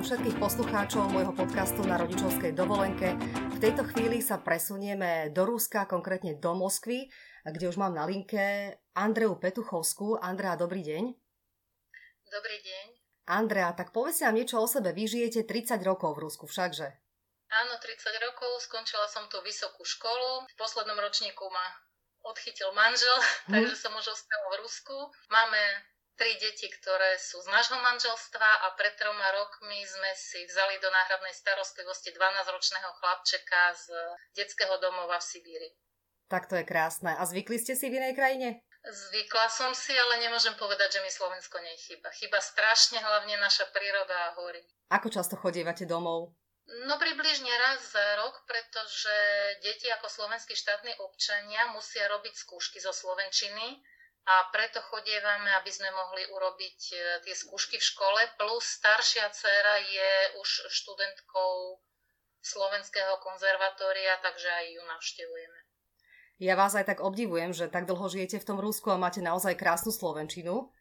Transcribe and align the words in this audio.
Vítam 0.00 0.16
všetkých 0.16 0.40
poslucháčov 0.40 1.12
môjho 1.12 1.36
podcastu 1.36 1.84
na 1.84 2.00
rodičovskej 2.00 2.56
dovolenke. 2.56 3.20
V 3.52 3.58
tejto 3.60 3.84
chvíli 3.92 4.24
sa 4.24 4.40
presunieme 4.40 5.28
do 5.28 5.44
Ruska, 5.44 5.84
konkrétne 5.84 6.40
do 6.40 6.56
Moskvy, 6.56 7.12
kde 7.44 7.68
už 7.68 7.76
mám 7.76 7.92
na 7.92 8.08
linke 8.08 8.80
Andreu 8.96 9.36
Petuchovskú. 9.36 10.16
Andrea, 10.16 10.56
dobrý 10.56 10.80
deň. 10.88 11.04
Dobrý 12.32 12.58
deň. 12.64 12.86
Andrea, 13.28 13.76
tak 13.76 13.92
povedz 13.92 14.24
nám 14.24 14.40
niečo 14.40 14.56
o 14.56 14.64
sebe. 14.64 14.96
Vy 14.96 15.04
žijete 15.04 15.44
30 15.44 15.84
rokov 15.84 16.16
v 16.16 16.32
Rusku, 16.32 16.48
všakže? 16.48 16.88
Áno, 17.52 17.76
30 17.76 18.24
rokov. 18.24 18.56
Skončila 18.64 19.04
som 19.04 19.28
tu 19.28 19.36
vysokú 19.44 19.84
školu. 19.84 20.48
V 20.48 20.54
poslednom 20.56 20.96
ročníku 20.96 21.44
ma 21.52 21.66
odchytil 22.24 22.72
manžel, 22.72 23.20
hmm. 23.20 23.52
takže 23.52 23.76
som 23.76 23.92
už 23.92 24.16
ostala 24.16 24.48
v 24.48 24.64
Rusku. 24.64 24.96
Máme 25.28 25.60
tri 26.20 26.36
deti, 26.36 26.68
ktoré 26.68 27.16
sú 27.16 27.40
z 27.40 27.48
nášho 27.48 27.80
manželstva 27.80 28.68
a 28.68 28.76
pred 28.76 28.92
troma 29.00 29.24
rokmi 29.40 29.80
sme 29.88 30.12
si 30.12 30.44
vzali 30.44 30.76
do 30.76 30.92
náhradnej 30.92 31.32
starostlivosti 31.32 32.12
12-ročného 32.12 32.92
chlapčeka 33.00 33.72
z 33.72 33.88
detského 34.36 34.76
domova 34.84 35.16
v 35.16 35.24
Sibíri. 35.24 35.72
Tak 36.28 36.52
to 36.52 36.60
je 36.60 36.68
krásne. 36.68 37.16
A 37.16 37.24
zvykli 37.24 37.56
ste 37.56 37.72
si 37.72 37.88
v 37.88 37.96
inej 37.96 38.20
krajine? 38.20 38.60
Zvykla 38.84 39.48
som 39.48 39.72
si, 39.72 39.96
ale 39.96 40.20
nemôžem 40.20 40.52
povedať, 40.60 41.00
že 41.00 41.02
mi 41.04 41.08
Slovensko 41.08 41.56
nechyba. 41.64 42.12
Chyba 42.12 42.36
strašne 42.44 43.00
hlavne 43.00 43.40
naša 43.40 43.72
príroda 43.72 44.28
a 44.28 44.34
hory. 44.36 44.60
Ako 44.92 45.08
často 45.08 45.40
chodívate 45.40 45.88
domov? 45.88 46.36
No 46.86 47.00
približne 47.00 47.50
raz 47.50 47.96
za 47.96 48.06
rok, 48.20 48.44
pretože 48.44 49.16
deti 49.64 49.88
ako 49.90 50.06
slovenskí 50.06 50.52
štátni 50.52 50.94
občania 51.02 51.72
musia 51.72 52.06
robiť 52.12 52.36
skúšky 52.36 52.78
zo 52.78 52.94
Slovenčiny 52.94 53.80
a 54.30 54.46
preto 54.54 54.78
chodievame, 54.78 55.50
aby 55.58 55.70
sme 55.74 55.90
mohli 55.90 56.22
urobiť 56.30 56.78
e, 56.94 56.96
tie 57.26 57.34
skúšky 57.34 57.82
v 57.82 57.88
škole, 57.90 58.20
plus 58.38 58.62
staršia 58.78 59.26
dcera 59.34 59.76
je 59.82 60.12
už 60.38 60.70
študentkou 60.70 61.82
Slovenského 62.38 63.18
konzervatória, 63.20 64.22
takže 64.22 64.48
aj 64.48 64.66
ju 64.70 64.82
navštevujeme. 64.86 65.58
Ja 66.40 66.54
vás 66.56 66.72
aj 66.78 66.88
tak 66.88 67.04
obdivujem, 67.04 67.52
že 67.52 67.68
tak 67.68 67.84
dlho 67.84 68.06
žijete 68.06 68.40
v 68.40 68.48
tom 68.48 68.58
Rusku 68.62 68.88
a 68.94 69.02
máte 69.02 69.20
naozaj 69.20 69.58
krásnu 69.58 69.90
Slovenčinu. 69.90 70.72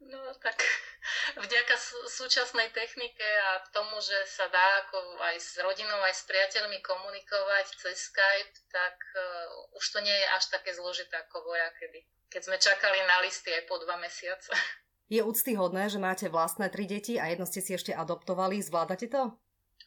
No 0.00 0.20
tak 0.40 0.64
vďaka 1.44 1.74
súčasnej 2.08 2.72
technike 2.72 3.28
a 3.44 3.60
tomu, 3.76 4.00
že 4.00 4.16
sa 4.24 4.48
dá 4.48 4.88
ako 4.88 5.20
aj 5.20 5.36
s 5.36 5.60
rodinou, 5.60 6.00
aj 6.00 6.16
s 6.16 6.24
priateľmi 6.26 6.80
komunikovať 6.80 7.76
cez 7.76 8.08
Skype, 8.08 8.56
tak 8.72 8.96
uh, 9.14 9.76
už 9.76 9.84
to 9.84 10.00
nie 10.00 10.16
je 10.16 10.26
až 10.32 10.48
také 10.48 10.72
zložité 10.72 11.20
ako 11.22 11.44
boja 11.44 11.68
kedy 11.76 12.02
keď 12.30 12.42
sme 12.46 12.56
čakali 12.62 12.98
na 13.04 13.20
listy 13.26 13.50
aj 13.50 13.66
po 13.66 13.76
dva 13.82 13.98
mesiace. 13.98 14.54
Je 15.14 15.18
úctyhodné, 15.26 15.90
že 15.90 15.98
máte 15.98 16.30
vlastné 16.30 16.70
tri 16.70 16.86
deti 16.86 17.18
a 17.18 17.26
jedno 17.26 17.42
ste 17.42 17.58
si 17.58 17.74
ešte 17.74 17.90
adoptovali. 17.90 18.62
Zvládate 18.62 19.10
to? 19.10 19.34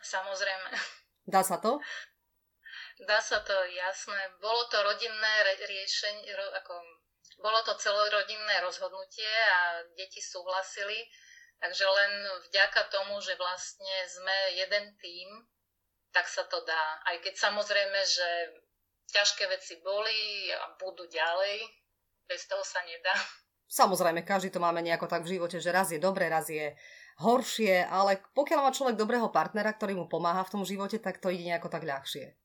Samozrejme. 0.03 0.75
Dá 1.23 1.39
sa 1.47 1.64
to? 1.64 1.80
Dá 3.08 3.23
sa 3.23 3.39
to, 3.39 3.55
jasné. 3.71 4.19
Bolo 4.44 4.67
to 4.67 4.83
rodinné 4.83 5.33
riešenie, 5.64 6.27
ako, 6.59 6.75
bolo 7.39 7.64
to 7.64 7.80
celorodinné 7.80 8.59
rozhodnutie 8.67 9.31
a 9.47 9.88
deti 9.95 10.19
súhlasili, 10.19 11.08
takže 11.64 11.88
len 11.88 12.11
vďaka 12.52 12.91
tomu, 12.91 13.23
že 13.23 13.39
vlastne 13.39 13.95
sme 14.11 14.59
jeden 14.59 14.91
tým, 14.99 15.30
tak 16.11 16.27
sa 16.27 16.44
to 16.52 16.59
dá. 16.67 16.86
Aj 17.08 17.16
keď 17.23 17.39
samozrejme, 17.39 17.99
že 18.03 18.30
ťažké 19.16 19.47
veci 19.47 19.80
boli 19.80 20.52
a 20.52 20.75
budú 20.75 21.08
ďalej, 21.08 21.83
bez 22.27 22.47
toho 22.49 22.63
sa 22.63 22.81
nedá. 22.85 23.16
Samozrejme, 23.67 24.21
každý 24.21 24.53
to 24.53 24.61
máme 24.61 24.85
nejako 24.85 25.09
tak 25.09 25.25
v 25.25 25.38
živote, 25.38 25.57
že 25.57 25.73
raz 25.73 25.89
je 25.89 25.97
dobre, 25.97 26.30
raz 26.30 26.45
je 26.45 26.77
horšie, 27.17 27.85
ale 27.89 28.21
pokiaľ 28.38 28.59
má 28.61 28.71
človek 28.73 28.97
dobrého 28.97 29.33
partnera, 29.33 29.73
ktorý 29.73 29.97
mu 29.97 30.05
pomáha 30.05 30.45
v 30.45 30.53
tom 30.53 30.63
živote, 30.65 31.02
tak 31.02 31.17
to 31.17 31.33
ide 31.33 31.45
nejako 31.49 31.73
tak 31.73 31.81
ľahšie. 31.81 32.37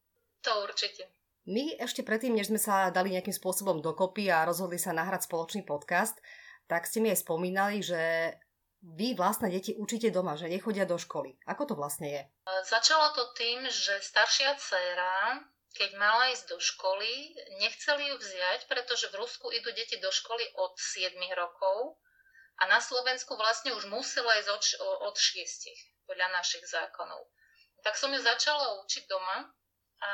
To 0.44 0.64
určite. 0.64 1.08
My 1.48 1.76
ešte 1.80 2.04
predtým, 2.04 2.36
než 2.36 2.52
sme 2.52 2.60
sa 2.60 2.92
dali 2.92 3.16
nejakým 3.16 3.32
spôsobom 3.32 3.80
dokopy 3.80 4.28
a 4.28 4.44
rozhodli 4.44 4.76
sa 4.76 4.92
nahrať 4.92 5.24
spoločný 5.28 5.64
podcast, 5.64 6.20
tak 6.68 6.84
ste 6.84 7.00
mi 7.00 7.08
aj 7.08 7.24
spomínali, 7.24 7.80
že 7.80 8.36
vy 8.84 9.16
vlastné 9.16 9.50
deti 9.50 9.72
učíte 9.74 10.12
doma, 10.12 10.36
že 10.36 10.52
nechodia 10.52 10.84
do 10.84 11.00
školy. 11.00 11.40
Ako 11.48 11.72
to 11.72 11.74
vlastne 11.74 12.08
je? 12.08 12.22
Začalo 12.68 13.16
to 13.16 13.32
tým, 13.32 13.64
že 13.66 13.96
staršia 14.00 14.54
dcéra 14.60 15.40
keď 15.76 15.90
mala 16.00 16.32
ísť 16.32 16.48
do 16.48 16.58
školy, 16.58 17.36
nechceli 17.60 18.08
ju 18.08 18.16
vziať, 18.16 18.64
pretože 18.66 19.12
v 19.12 19.20
Rusku 19.20 19.52
idú 19.52 19.68
deti 19.76 20.00
do 20.00 20.08
školy 20.08 20.44
od 20.56 20.72
7 20.74 21.12
rokov 21.36 22.00
a 22.58 22.66
na 22.66 22.80
Slovensku 22.80 23.36
vlastne 23.36 23.76
už 23.76 23.86
musela 23.92 24.32
ísť 24.40 24.50
od, 24.50 24.64
od 25.12 25.16
6 25.16 26.08
podľa 26.08 26.28
našich 26.32 26.64
zákonov. 26.64 27.28
Tak 27.84 27.94
som 27.94 28.10
ju 28.10 28.18
začala 28.18 28.80
učiť 28.82 29.04
doma 29.06 29.52
a 30.02 30.12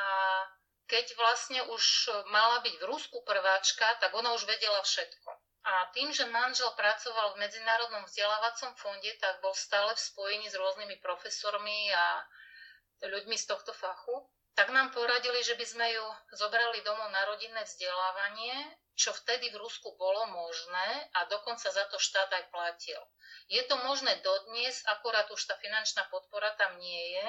keď 0.85 1.17
vlastne 1.17 1.65
už 1.71 2.13
mala 2.29 2.61
byť 2.61 2.75
v 2.77 2.87
Rusku 2.91 3.17
prváčka, 3.25 3.97
tak 3.97 4.13
ona 4.13 4.37
už 4.37 4.45
vedela 4.45 4.85
všetko. 4.85 5.29
A 5.65 5.89
tým, 5.97 6.13
že 6.13 6.29
manžel 6.29 6.69
pracoval 6.77 7.33
v 7.33 7.41
Medzinárodnom 7.41 8.05
vzdelávacom 8.05 8.77
fonde, 8.77 9.09
tak 9.17 9.41
bol 9.41 9.57
stále 9.57 9.97
v 9.97 10.03
spojení 10.03 10.45
s 10.45 10.53
rôznymi 10.53 11.01
profesormi 11.01 11.89
a 11.89 12.21
ľuďmi 13.01 13.33
z 13.33 13.45
tohto 13.49 13.73
fachu 13.73 14.29
tak 14.55 14.71
nám 14.71 14.95
poradili, 14.95 15.43
že 15.43 15.59
by 15.59 15.65
sme 15.67 15.87
ju 15.91 16.05
zobrali 16.31 16.79
domov 16.87 17.11
na 17.11 17.27
rodinné 17.27 17.61
vzdelávanie, 17.67 18.55
čo 18.95 19.11
vtedy 19.11 19.51
v 19.51 19.59
Rusku 19.59 19.91
bolo 19.99 20.23
možné 20.31 21.11
a 21.19 21.27
dokonca 21.27 21.67
za 21.67 21.83
to 21.91 21.99
štát 21.99 22.31
aj 22.31 22.43
platil. 22.47 23.01
Je 23.51 23.59
to 23.67 23.75
možné 23.83 24.15
dodnes, 24.23 24.79
akurát 24.87 25.27
už 25.27 25.43
tá 25.43 25.59
finančná 25.59 26.07
podpora 26.07 26.55
tam 26.55 26.79
nie 26.79 27.19
je. 27.19 27.27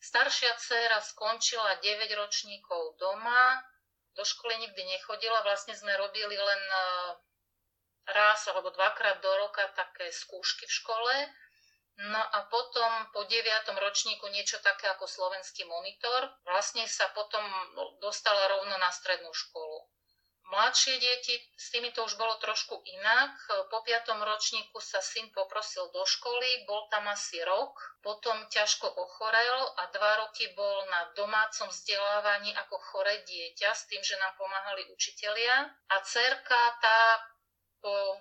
Staršia 0.00 0.54
dcéra 0.56 1.02
skončila 1.02 1.82
9 1.82 2.06
ročníkov 2.14 2.96
doma, 2.96 3.60
do 4.14 4.22
školy 4.22 4.56
nikdy 4.62 4.82
nechodila, 4.86 5.42
vlastne 5.42 5.74
sme 5.74 5.92
robili 5.98 6.38
len 6.38 6.62
eh, 6.70 7.10
raz 8.14 8.46
alebo 8.46 8.70
dvakrát 8.70 9.18
do 9.18 9.30
roka 9.42 9.66
také 9.74 10.14
skúšky 10.14 10.66
v 10.66 10.76
škole 10.82 11.14
No 11.96 12.22
a 12.22 12.38
potom 12.48 13.12
po 13.12 13.24
9. 13.24 13.44
ročníku 13.76 14.28
niečo 14.28 14.62
také 14.62 14.88
ako 14.88 15.04
slovenský 15.04 15.64
monitor. 15.68 16.32
Vlastne 16.46 16.86
sa 16.88 17.10
potom 17.12 17.42
dostala 18.00 18.48
rovno 18.48 18.78
na 18.78 18.88
strednú 18.88 19.34
školu. 19.34 19.90
Mladšie 20.50 20.98
deti, 20.98 21.38
s 21.54 21.70
tými 21.70 21.94
to 21.94 22.02
už 22.02 22.18
bolo 22.18 22.34
trošku 22.42 22.82
inak. 22.82 23.38
Po 23.70 23.86
5. 23.86 24.10
ročníku 24.18 24.82
sa 24.82 24.98
syn 24.98 25.30
poprosil 25.30 25.86
do 25.94 26.02
školy, 26.02 26.66
bol 26.66 26.90
tam 26.90 27.06
asi 27.06 27.38
rok, 27.46 27.78
potom 28.02 28.34
ťažko 28.50 28.90
ochorel 28.90 29.70
a 29.78 29.86
dva 29.94 30.26
roky 30.26 30.50
bol 30.58 30.90
na 30.90 31.06
domácom 31.14 31.70
vzdelávaní 31.70 32.50
ako 32.66 32.82
chore 32.82 33.22
dieťa 33.22 33.70
s 33.70 33.86
tým, 33.86 34.02
že 34.02 34.18
nám 34.18 34.34
pomáhali 34.34 34.90
učitelia. 34.90 35.70
A 35.86 35.96
cerka 36.02 36.58
tá 36.82 37.22
po 37.78 38.18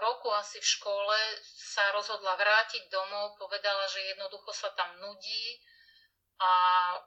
roku 0.00 0.28
asi 0.32 0.60
v 0.60 0.70
škole 0.78 1.18
sa 1.42 1.92
rozhodla 1.92 2.36
vrátiť 2.36 2.88
domov, 2.92 3.40
povedala, 3.40 3.88
že 3.88 4.12
jednoducho 4.12 4.52
sa 4.52 4.70
tam 4.76 4.96
nudí 5.00 5.60
a 6.36 6.52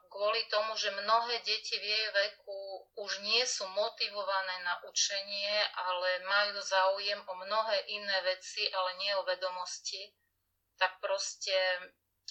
kvôli 0.09 0.50
tomu, 0.50 0.73
že 0.73 0.89
mnohé 0.89 1.38
deti 1.45 1.77
v 1.77 1.85
jej 1.85 2.07
veku 2.09 2.89
už 2.97 3.22
nie 3.22 3.45
sú 3.45 3.69
motivované 3.69 4.66
na 4.66 4.81
učenie, 4.89 5.53
ale 5.77 6.25
majú 6.25 6.57
záujem 6.57 7.22
o 7.29 7.33
mnohé 7.38 7.77
iné 7.94 8.17
veci, 8.25 8.66
ale 8.73 8.97
nie 8.97 9.13
o 9.13 9.25
vedomosti, 9.29 10.09
tak 10.81 10.97
proste 10.97 11.53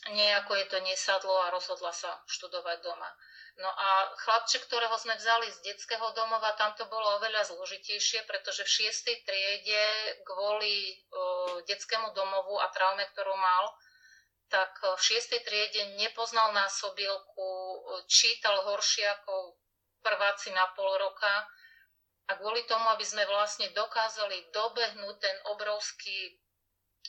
nejako 0.06 0.54
je 0.54 0.66
to 0.70 0.78
nesadlo 0.80 1.34
a 1.42 1.50
rozhodla 1.50 1.90
sa 1.90 2.22
študovať 2.30 2.78
doma. 2.82 3.10
No 3.58 3.66
a 3.66 4.14
chlapček, 4.22 4.70
ktorého 4.70 4.94
sme 4.94 5.18
vzali 5.18 5.50
z 5.50 5.58
detského 5.66 6.14
domova, 6.14 6.54
tam 6.54 6.78
to 6.78 6.86
bolo 6.86 7.18
oveľa 7.18 7.42
zložitejšie, 7.50 8.22
pretože 8.30 8.62
v 8.62 8.70
šiestej 8.70 9.16
triede 9.26 9.82
kvôli 10.22 10.94
uh, 10.94 11.58
detskému 11.66 12.14
domovu 12.14 12.54
a 12.62 12.70
traume, 12.70 13.02
ktorú 13.10 13.34
mal, 13.34 13.74
tak 14.46 14.78
v 14.78 15.02
šiestej 15.02 15.42
triede 15.42 15.98
nepoznal 15.98 16.54
násobilku, 16.54 17.50
čítal 18.06 18.62
horšie 18.62 19.04
ako 19.20 19.58
prváci 20.06 20.54
na 20.54 20.70
pol 20.72 20.88
roka 20.94 21.44
a 22.28 22.32
kvôli 22.38 22.64
tomu, 22.64 22.86
aby 22.94 23.04
sme 23.04 23.26
vlastne 23.26 23.68
dokázali 23.74 24.54
dobehnúť 24.54 25.16
ten 25.20 25.36
obrovský 25.52 26.38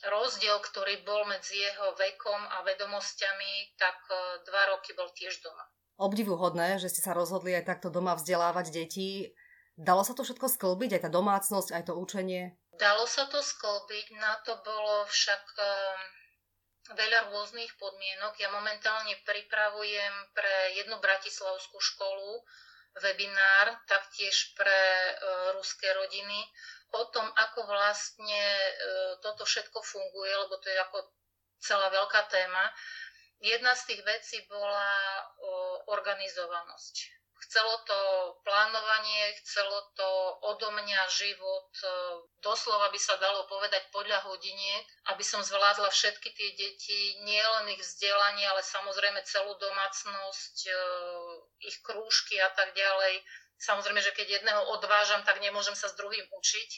rozdiel, 0.07 0.59
ktorý 0.63 1.03
bol 1.03 1.27
medzi 1.27 1.59
jeho 1.59 1.91
vekom 1.97 2.41
a 2.55 2.63
vedomosťami, 2.63 3.75
tak 3.75 3.99
dva 4.47 4.63
roky 4.71 4.95
bol 4.95 5.11
tiež 5.11 5.43
doma 5.43 5.65
obdivuhodné, 5.99 6.79
že 6.79 6.87
ste 6.87 7.03
sa 7.03 7.11
rozhodli 7.11 7.51
aj 7.53 7.67
takto 7.67 7.91
doma 7.91 8.15
vzdelávať 8.15 8.71
deti. 8.71 9.35
Dalo 9.75 10.07
sa 10.07 10.15
to 10.15 10.23
všetko 10.23 10.47
sklbiť, 10.47 10.95
aj 10.95 11.01
tá 11.07 11.09
domácnosť, 11.11 11.75
aj 11.75 11.83
to 11.91 11.93
učenie? 11.99 12.55
Dalo 12.79 13.03
sa 13.03 13.27
to 13.27 13.43
sklbiť, 13.43 14.15
na 14.15 14.39
to 14.47 14.55
bolo 14.63 15.03
však 15.11 15.43
um, 15.59 15.99
veľa 16.95 17.31
rôznych 17.31 17.75
podmienok. 17.75 18.39
Ja 18.39 18.47
momentálne 18.55 19.19
pripravujem 19.27 20.13
pre 20.31 20.79
jednu 20.79 20.95
bratislavskú 21.03 21.79
školu 21.79 22.43
webinár, 22.97 23.77
taktiež 23.85 24.57
pre 24.57 24.81
uh, 25.13 25.53
ruské 25.53 25.93
rodiny, 25.93 26.41
o 26.89 27.05
tom, 27.13 27.29
ako 27.37 27.69
vlastne 27.69 28.41
uh, 28.41 29.13
toto 29.21 29.45
všetko 29.45 29.77
funguje, 29.85 30.33
lebo 30.33 30.57
to 30.57 30.73
je 30.73 30.79
ako 30.81 30.97
celá 31.61 31.93
veľká 31.93 32.25
téma. 32.33 32.73
Jedna 33.39 33.71
z 33.71 33.93
tých 33.93 34.01
vecí 34.03 34.43
bola 34.51 34.91
organizovanosť 35.87 37.18
Chcelo 37.39 37.75
to 37.87 37.99
plánovanie, 38.43 39.33
chcelo 39.41 39.79
to 39.95 40.09
odo 40.43 40.69
mňa 40.75 41.01
život, 41.07 41.71
e, 41.79 41.87
doslova 42.43 42.91
by 42.91 42.99
sa 42.99 43.15
dalo 43.15 43.47
povedať 43.47 43.87
podľa 43.95 44.27
hodiniek, 44.27 44.85
aby 45.09 45.23
som 45.23 45.39
zvládla 45.39 45.87
všetky 45.87 46.29
tie 46.35 46.49
deti, 46.59 47.15
nie 47.23 47.39
len 47.39 47.71
ich 47.71 47.79
vzdelanie, 47.79 48.43
ale 48.43 48.59
samozrejme 48.59 49.23
celú 49.23 49.55
domácnosť, 49.55 50.55
e, 50.67 50.71
ich 51.63 51.79
krúžky 51.79 52.35
a 52.43 52.51
tak 52.51 52.75
ďalej. 52.75 53.23
Samozrejme, 53.59 53.99
že 54.03 54.15
keď 54.15 54.43
jedného 54.43 54.61
odvážam, 54.75 55.23
tak 55.23 55.39
nemôžem 55.39 55.75
sa 55.75 55.87
s 55.87 55.95
druhým 55.95 56.27
učiť. 56.31 56.69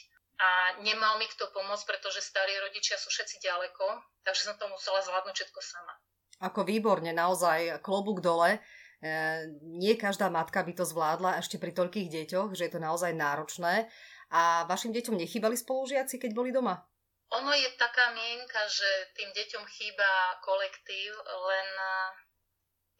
A 0.42 0.80
nemal 0.82 1.22
mi 1.22 1.30
kto 1.30 1.54
pomôcť, 1.54 1.86
pretože 1.86 2.18
starí 2.18 2.50
rodičia 2.58 2.98
sú 2.98 3.14
všetci 3.14 3.38
ďaleko, 3.38 4.02
takže 4.26 4.50
som 4.50 4.58
to 4.58 4.66
musela 4.66 4.98
zvládnuť 4.98 5.34
všetko 5.38 5.60
sama. 5.62 5.94
Ako 6.42 6.66
výborne, 6.66 7.14
naozaj 7.14 7.78
klobúk 7.86 8.18
dole. 8.18 8.58
E, 9.02 9.50
nie 9.66 9.98
každá 9.98 10.30
matka 10.30 10.62
by 10.62 10.78
to 10.78 10.86
zvládla 10.86 11.42
ešte 11.42 11.58
pri 11.58 11.74
toľkých 11.74 12.06
deťoch, 12.06 12.54
že 12.54 12.70
je 12.70 12.72
to 12.78 12.78
naozaj 12.78 13.10
náročné. 13.10 13.90
A 14.30 14.62
vašim 14.70 14.94
deťom 14.94 15.18
nechýbali 15.18 15.58
spolužiaci, 15.58 16.22
keď 16.22 16.30
boli 16.30 16.54
doma? 16.54 16.86
Ono 17.34 17.50
je 17.50 17.66
taká 17.74 18.14
mienka, 18.14 18.62
že 18.70 18.86
tým 19.18 19.34
deťom 19.34 19.64
chýba 19.66 20.38
kolektív, 20.46 21.18
len 21.26 21.68
e, 21.74 21.94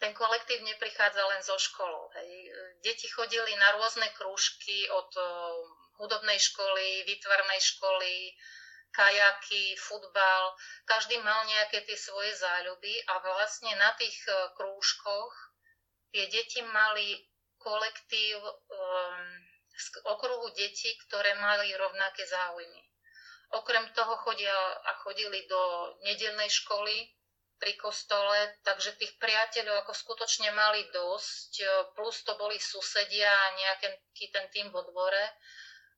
ten 0.03 0.11
kolektív 0.11 0.67
neprichádza 0.67 1.23
len 1.23 1.39
zo 1.47 1.55
školou. 1.55 2.11
Hej. 2.19 2.51
Deti 2.83 3.07
chodili 3.07 3.55
na 3.55 3.79
rôzne 3.79 4.11
krúžky 4.19 4.91
od 4.91 5.11
e, 5.15 5.23
hudobnej 6.03 6.43
školy, 6.43 7.07
výtvarnej 7.07 7.63
školy, 7.63 8.35
kajaky, 8.91 9.79
futbal. 9.79 10.59
Každý 10.83 11.23
mal 11.23 11.47
nejaké 11.47 11.87
tie 11.87 11.95
svoje 11.95 12.35
záľuby 12.35 13.07
a 13.07 13.23
vlastne 13.23 13.71
na 13.79 13.95
tých 13.95 14.19
krúžkoch 14.59 15.52
tie 16.13 16.29
deti 16.29 16.61
mali 16.63 17.17
kolektív 17.57 18.39
um, 18.45 19.27
z 19.73 19.87
okruhu 20.05 20.53
detí, 20.53 20.93
ktoré 21.09 21.35
mali 21.41 21.73
rovnaké 21.73 22.29
záujmy. 22.29 22.83
Okrem 23.53 23.85
toho 23.93 24.17
chodia 24.21 24.57
a 24.85 24.97
chodili 25.05 25.45
do 25.49 25.61
nedelnej 26.05 26.49
školy 26.49 27.09
pri 27.61 27.79
kostole, 27.79 28.59
takže 28.67 28.99
tých 28.99 29.15
priateľov 29.23 29.87
ako 29.87 29.93
skutočne 29.95 30.51
mali 30.51 30.89
dosť, 30.91 31.63
plus 31.95 32.25
to 32.27 32.35
boli 32.35 32.59
susedia 32.59 33.31
a 33.31 33.55
nejaký 33.55 34.27
ten 34.35 34.51
tým 34.51 34.73
vo 34.73 34.83
dvore. 34.83 35.37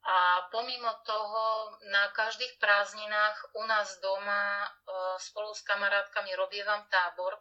A 0.04 0.44
pomimo 0.52 0.92
toho 1.08 1.72
na 1.88 2.12
každých 2.12 2.60
prázdninách 2.60 3.56
u 3.56 3.64
nás 3.64 3.96
doma 4.04 4.68
uh, 4.68 5.16
spolu 5.16 5.56
s 5.56 5.64
kamarátkami 5.64 6.36
robievam 6.36 6.84
tábor, 6.92 7.40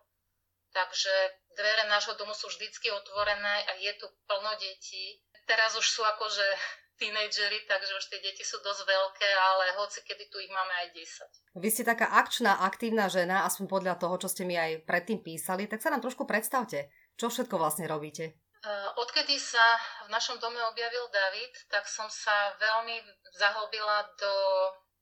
Takže 0.73 1.13
dvere 1.53 1.85
nášho 1.85 2.17
domu 2.17 2.33
sú 2.33 2.49
vždycky 2.49 2.89
otvorené 2.89 3.61
a 3.69 3.71
je 3.77 3.93
tu 3.97 4.09
plno 4.25 4.57
detí. 4.57 5.21
Teraz 5.45 5.77
už 5.77 5.85
sú 5.85 6.01
akože 6.01 6.45
tínejdžeri, 7.01 7.69
takže 7.69 7.93
už 7.93 8.05
tie 8.09 8.19
deti 8.21 8.41
sú 8.41 8.57
dosť 8.61 8.89
veľké, 8.89 9.29
ale 9.29 9.77
hoci 9.77 10.01
kedy 10.01 10.33
tu 10.33 10.41
ich 10.41 10.49
máme 10.49 10.73
aj 10.81 10.87
10. 10.97 11.61
Vy 11.61 11.69
ste 11.69 11.83
taká 11.85 12.09
akčná, 12.09 12.65
aktívna 12.65 13.05
žena, 13.09 13.45
aspoň 13.45 13.65
podľa 13.69 13.95
toho, 14.01 14.15
čo 14.17 14.27
ste 14.29 14.43
mi 14.49 14.57
aj 14.57 14.85
predtým 14.89 15.21
písali, 15.21 15.69
tak 15.69 15.81
sa 15.81 15.93
nám 15.93 16.01
trošku 16.01 16.25
predstavte, 16.25 16.89
čo 17.17 17.29
všetko 17.29 17.55
vlastne 17.61 17.85
robíte. 17.85 18.43
Eh, 18.63 18.89
odkedy 18.95 19.35
sa 19.35 19.75
v 20.07 20.09
našom 20.15 20.39
dome 20.39 20.55
objavil 20.71 21.11
David, 21.11 21.51
tak 21.67 21.83
som 21.83 22.07
sa 22.07 22.55
veľmi 22.55 22.95
zahlbila 23.35 24.07
do 24.15 24.33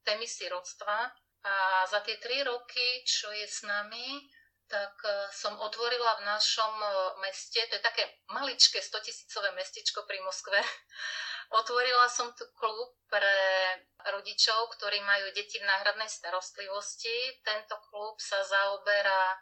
témy 0.02 0.26
sirodstva 0.26 1.14
a 1.46 1.86
za 1.86 2.02
tie 2.02 2.18
tri 2.18 2.42
roky, 2.42 3.06
čo 3.06 3.30
je 3.30 3.46
s 3.46 3.62
nami, 3.62 4.18
tak 4.72 4.96
e, 5.04 5.12
som 5.36 5.60
otvorila 5.60 6.24
v 6.24 6.26
našom 6.32 6.74
e, 6.80 6.88
meste, 7.28 7.60
to 7.68 7.76
je 7.76 7.84
také 7.84 8.08
maličké 8.32 8.80
100 8.80 9.04
tisícové 9.04 9.52
mestečko 9.52 10.08
pri 10.08 10.24
Moskve, 10.24 10.56
otvorila 11.60 12.08
som 12.08 12.32
tu 12.32 12.48
klub 12.56 12.96
pre 13.12 13.36
rodičov, 14.16 14.72
ktorí 14.80 15.04
majú 15.04 15.28
deti 15.36 15.60
v 15.60 15.68
náhradnej 15.68 16.08
starostlivosti. 16.08 17.44
Tento 17.44 17.76
klub 17.92 18.16
sa 18.24 18.40
zaoberá 18.48 19.36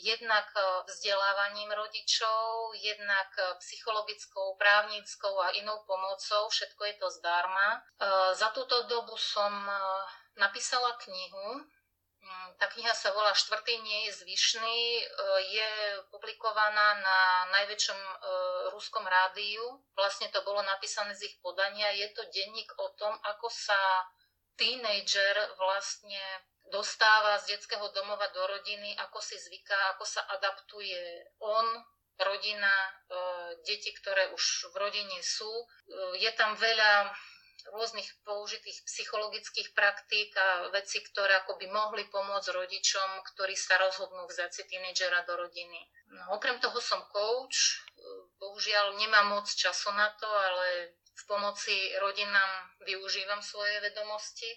jednak 0.00 0.48
e, 0.56 0.88
vzdelávaním 0.88 1.68
rodičov, 1.76 2.72
jednak 2.80 3.28
psychologickou, 3.60 4.56
právnickou 4.56 5.36
a 5.44 5.52
inou 5.52 5.84
pomocou. 5.84 6.48
Všetko 6.48 6.82
je 6.88 6.94
to 6.96 7.08
zdarma. 7.20 7.84
Za 8.32 8.48
túto 8.56 8.88
dobu 8.88 9.14
som 9.20 9.52
napísala 10.40 10.96
knihu, 11.04 11.60
tá 12.62 12.70
kniha 12.70 12.94
sa 12.94 13.10
volá 13.10 13.34
Štvrtý 13.34 13.74
nie 13.82 14.06
je 14.06 14.22
zvyšný, 14.22 14.80
e, 15.02 15.04
je 15.50 15.70
publikovaná 16.14 16.94
na 17.02 17.18
najväčšom 17.58 17.98
e, 17.98 18.14
ruskom 18.70 19.02
rádiu. 19.02 19.82
Vlastne 19.98 20.30
to 20.30 20.46
bolo 20.46 20.62
napísané 20.62 21.10
z 21.18 21.26
ich 21.26 21.36
podania. 21.42 21.90
Je 21.90 22.06
to 22.14 22.22
denník 22.30 22.70
o 22.78 22.94
tom, 22.94 23.18
ako 23.26 23.50
sa 23.50 24.06
tínejdžer 24.54 25.58
vlastne 25.58 26.22
dostáva 26.70 27.42
z 27.42 27.58
detského 27.58 27.90
domova 27.90 28.30
do 28.30 28.46
rodiny, 28.46 28.94
ako 29.02 29.18
si 29.18 29.34
zvyká, 29.42 29.98
ako 29.98 30.06
sa 30.06 30.22
adaptuje 30.38 31.02
on, 31.42 31.66
rodina, 32.22 32.70
e, 32.70 32.90
deti, 33.66 33.90
ktoré 33.90 34.30
už 34.30 34.70
v 34.70 34.74
rodine 34.78 35.18
sú. 35.18 35.50
Je 36.14 36.30
tam 36.38 36.54
veľa 36.54 37.10
rôznych 37.70 38.08
použitých 38.26 38.82
psychologických 38.82 39.70
praktík 39.76 40.34
a 40.34 40.72
veci, 40.74 40.98
ktoré 41.04 41.38
akoby 41.44 41.70
mohli 41.70 42.04
pomôcť 42.10 42.50
rodičom, 42.50 43.22
ktorí 43.34 43.54
sa 43.54 43.78
rozhodnú 43.78 44.26
vziať 44.26 44.50
si 44.50 44.62
tínedžera 44.66 45.22
do 45.22 45.38
rodiny. 45.38 45.80
No, 46.12 46.36
okrem 46.36 46.58
toho 46.58 46.76
som 46.82 47.06
coach, 47.14 47.86
bohužiaľ 48.42 48.98
nemám 48.98 49.38
moc 49.38 49.46
času 49.46 49.94
na 49.94 50.10
to, 50.18 50.26
ale 50.26 50.98
v 51.12 51.22
pomoci 51.28 51.94
rodinám 52.00 52.72
využívam 52.82 53.38
svoje 53.44 53.78
vedomosti. 53.80 54.48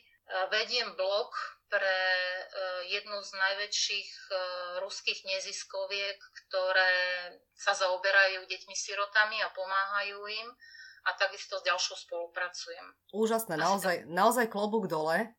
Vediem 0.50 0.98
blog 0.98 1.30
pre 1.70 1.86
e, 1.86 2.44
jednu 2.94 3.22
z 3.22 3.32
najväčších 3.38 4.10
e, 4.10 4.34
ruských 4.82 5.22
neziskoviek, 5.26 6.18
ktoré 6.46 6.94
sa 7.54 7.74
zaoberajú 7.78 8.46
deťmi 8.46 8.74
sirotami 8.74 9.42
a 9.42 9.54
pomáhajú 9.54 10.20
im 10.30 10.50
a 11.06 11.10
takisto 11.14 11.62
s 11.62 11.64
ďalšou 11.64 11.96
spolupracujem. 12.10 12.86
Úžasné, 13.14 13.56
naozaj, 13.56 14.10
naozaj 14.10 14.50
klobúk 14.50 14.90
dole. 14.90 15.38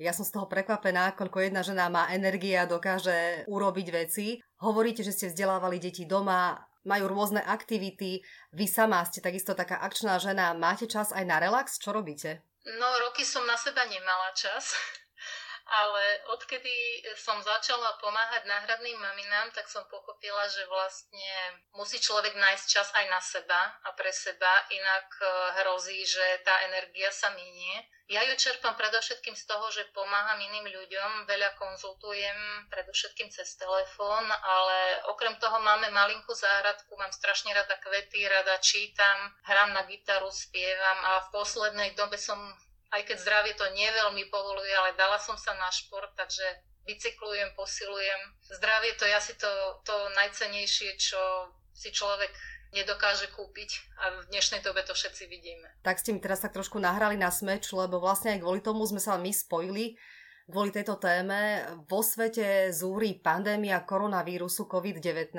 Ja 0.00 0.16
som 0.16 0.24
z 0.24 0.32
toho 0.32 0.48
prekvapená, 0.48 1.12
koľko 1.12 1.44
jedna 1.44 1.60
žena 1.60 1.92
má 1.92 2.08
energie 2.08 2.56
a 2.56 2.64
dokáže 2.64 3.44
urobiť 3.44 3.88
veci. 3.92 4.40
Hovoríte, 4.64 5.04
že 5.04 5.12
ste 5.12 5.28
vzdelávali 5.28 5.76
deti 5.76 6.08
doma, 6.08 6.56
majú 6.88 7.04
rôzne 7.12 7.44
aktivity. 7.44 8.24
Vy 8.56 8.64
sama 8.64 9.04
ste 9.04 9.20
takisto 9.20 9.52
taká 9.52 9.76
akčná 9.84 10.16
žena. 10.16 10.56
Máte 10.56 10.88
čas 10.88 11.12
aj 11.12 11.24
na 11.28 11.36
relax? 11.36 11.76
Čo 11.76 11.92
robíte? 11.92 12.40
No, 12.64 12.88
roky 13.08 13.24
som 13.28 13.44
na 13.44 13.56
seba 13.60 13.84
nemala 13.84 14.32
čas 14.32 14.72
ale 15.70 16.26
odkedy 16.34 17.06
som 17.14 17.38
začala 17.38 17.94
pomáhať 18.02 18.42
náhradným 18.42 18.98
maminám, 18.98 19.54
tak 19.54 19.70
som 19.70 19.86
pochopila, 19.86 20.42
že 20.50 20.66
vlastne 20.66 21.62
musí 21.78 22.02
človek 22.02 22.34
nájsť 22.34 22.66
čas 22.66 22.90
aj 22.90 23.06
na 23.06 23.20
seba 23.22 23.78
a 23.86 23.94
pre 23.94 24.10
seba, 24.10 24.66
inak 24.66 25.06
e, 25.22 25.26
hrozí, 25.62 26.02
že 26.02 26.42
tá 26.42 26.66
energia 26.66 27.14
sa 27.14 27.30
minie. 27.38 27.86
Ja 28.10 28.26
ju 28.26 28.34
čerpám 28.34 28.74
predovšetkým 28.74 29.38
z 29.38 29.46
toho, 29.46 29.70
že 29.70 29.86
pomáham 29.94 30.42
iným 30.42 30.66
ľuďom, 30.66 31.30
veľa 31.30 31.54
konzultujem, 31.54 32.66
predovšetkým 32.66 33.30
cez 33.30 33.54
telefón, 33.54 34.26
ale 34.26 35.06
okrem 35.14 35.38
toho 35.38 35.62
máme 35.62 35.94
malinkú 35.94 36.34
záhradku, 36.34 36.98
mám 36.98 37.14
strašne 37.14 37.54
rada 37.54 37.78
kvety, 37.78 38.26
rada 38.26 38.58
čítam, 38.58 39.30
hrám 39.46 39.70
na 39.70 39.86
gitaru, 39.86 40.26
spievam 40.34 40.98
a 41.06 41.30
v 41.30 41.38
poslednej 41.38 41.94
dobe 41.94 42.18
som 42.18 42.42
aj 42.90 43.02
keď 43.06 43.16
zdravie 43.22 43.54
to 43.54 43.66
neveľmi 43.70 44.26
povoluje, 44.30 44.72
ale 44.74 44.98
dala 44.98 45.18
som 45.22 45.38
sa 45.38 45.54
na 45.58 45.70
šport, 45.70 46.10
takže 46.18 46.42
bicyklujem, 46.86 47.54
posilujem. 47.54 48.20
Zdravie 48.50 48.98
to 48.98 49.06
je 49.06 49.14
asi 49.14 49.34
to, 49.38 49.50
to 49.86 49.94
najcenejšie, 50.18 50.98
čo 50.98 51.20
si 51.70 51.94
človek 51.94 52.34
nedokáže 52.70 53.30
kúpiť 53.34 53.70
a 53.98 54.22
v 54.22 54.30
dnešnej 54.30 54.62
dobe 54.62 54.82
to 54.86 54.94
všetci 54.94 55.26
vidíme. 55.26 55.66
Tak 55.82 55.98
ste 55.98 56.14
mi 56.14 56.22
teraz 56.22 56.42
tak 56.42 56.54
trošku 56.54 56.78
nahrali 56.78 57.18
na 57.18 57.30
smeč, 57.34 57.70
lebo 57.74 57.98
vlastne 57.98 58.38
aj 58.38 58.42
kvôli 58.42 58.62
tomu 58.62 58.86
sme 58.86 59.02
sa 59.02 59.18
my 59.18 59.30
spojili 59.34 59.98
kvôli 60.50 60.74
tejto 60.74 60.98
téme. 60.98 61.62
Vo 61.86 62.02
svete 62.02 62.74
zúri 62.74 63.14
pandémia 63.14 63.86
koronavírusu 63.86 64.66
COVID-19. 64.66 65.38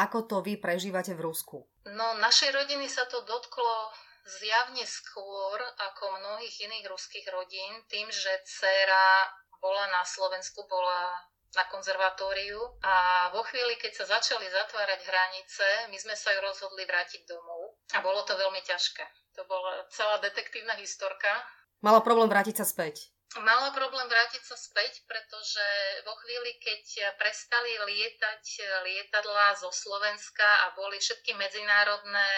Ako 0.00 0.24
to 0.24 0.40
vy 0.40 0.56
prežívate 0.56 1.12
v 1.12 1.28
Rusku? 1.28 1.68
No, 1.84 2.16
našej 2.16 2.56
rodiny 2.56 2.88
sa 2.88 3.04
to 3.04 3.20
dotklo 3.28 3.92
zjavne 4.26 4.84
skôr 4.84 5.58
ako 5.90 6.20
mnohých 6.20 6.66
iných 6.66 6.86
ruských 6.88 7.26
rodín, 7.32 7.84
tým, 7.88 8.08
že 8.12 8.30
dcera 8.44 9.32
bola 9.60 9.86
na 9.92 10.02
Slovensku, 10.04 10.64
bola 10.68 11.12
na 11.50 11.66
konzervatóriu 11.66 12.62
a 12.86 13.26
vo 13.34 13.42
chvíli, 13.42 13.74
keď 13.74 13.92
sa 14.02 14.18
začali 14.18 14.46
zatvárať 14.46 15.00
hranice, 15.02 15.66
my 15.90 15.98
sme 15.98 16.14
sa 16.14 16.30
ju 16.30 16.38
rozhodli 16.46 16.86
vrátiť 16.86 17.26
domov 17.26 17.74
a 17.90 17.98
bolo 17.98 18.22
to 18.22 18.38
veľmi 18.38 18.62
ťažké. 18.62 19.02
To 19.34 19.42
bola 19.50 19.82
celá 19.90 20.22
detektívna 20.22 20.78
historka. 20.78 21.42
Mala 21.82 22.04
problém 22.06 22.30
vrátiť 22.30 22.62
sa 22.62 22.66
späť. 22.66 23.10
mala 23.42 23.74
problém 23.74 24.06
vrátiť 24.06 24.42
sa 24.46 24.54
späť, 24.54 25.02
pretože 25.10 25.66
vo 26.06 26.14
chvíli, 26.22 26.54
keď 26.62 27.14
prestali 27.18 27.78
lietať 27.82 28.44
lietadlá 28.86 29.58
zo 29.58 29.74
Slovenska 29.74 30.70
a 30.70 30.74
boli 30.78 31.02
všetky 31.02 31.34
medzinárodné 31.34 32.30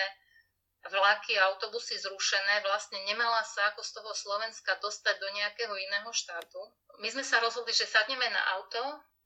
vlaky 0.90 1.38
a 1.38 1.46
autobusy 1.54 1.94
zrušené, 1.98 2.62
vlastne 2.66 2.98
nemala 3.06 3.42
sa 3.46 3.70
ako 3.70 3.82
z 3.86 3.90
toho 4.00 4.12
Slovenska 4.14 4.74
dostať 4.82 5.14
do 5.22 5.28
nejakého 5.30 5.74
iného 5.76 6.10
štátu. 6.10 6.58
My 6.98 7.08
sme 7.10 7.22
sa 7.22 7.38
rozhodli, 7.38 7.70
že 7.70 7.86
sadneme 7.86 8.26
na 8.26 8.42
auto, 8.58 8.82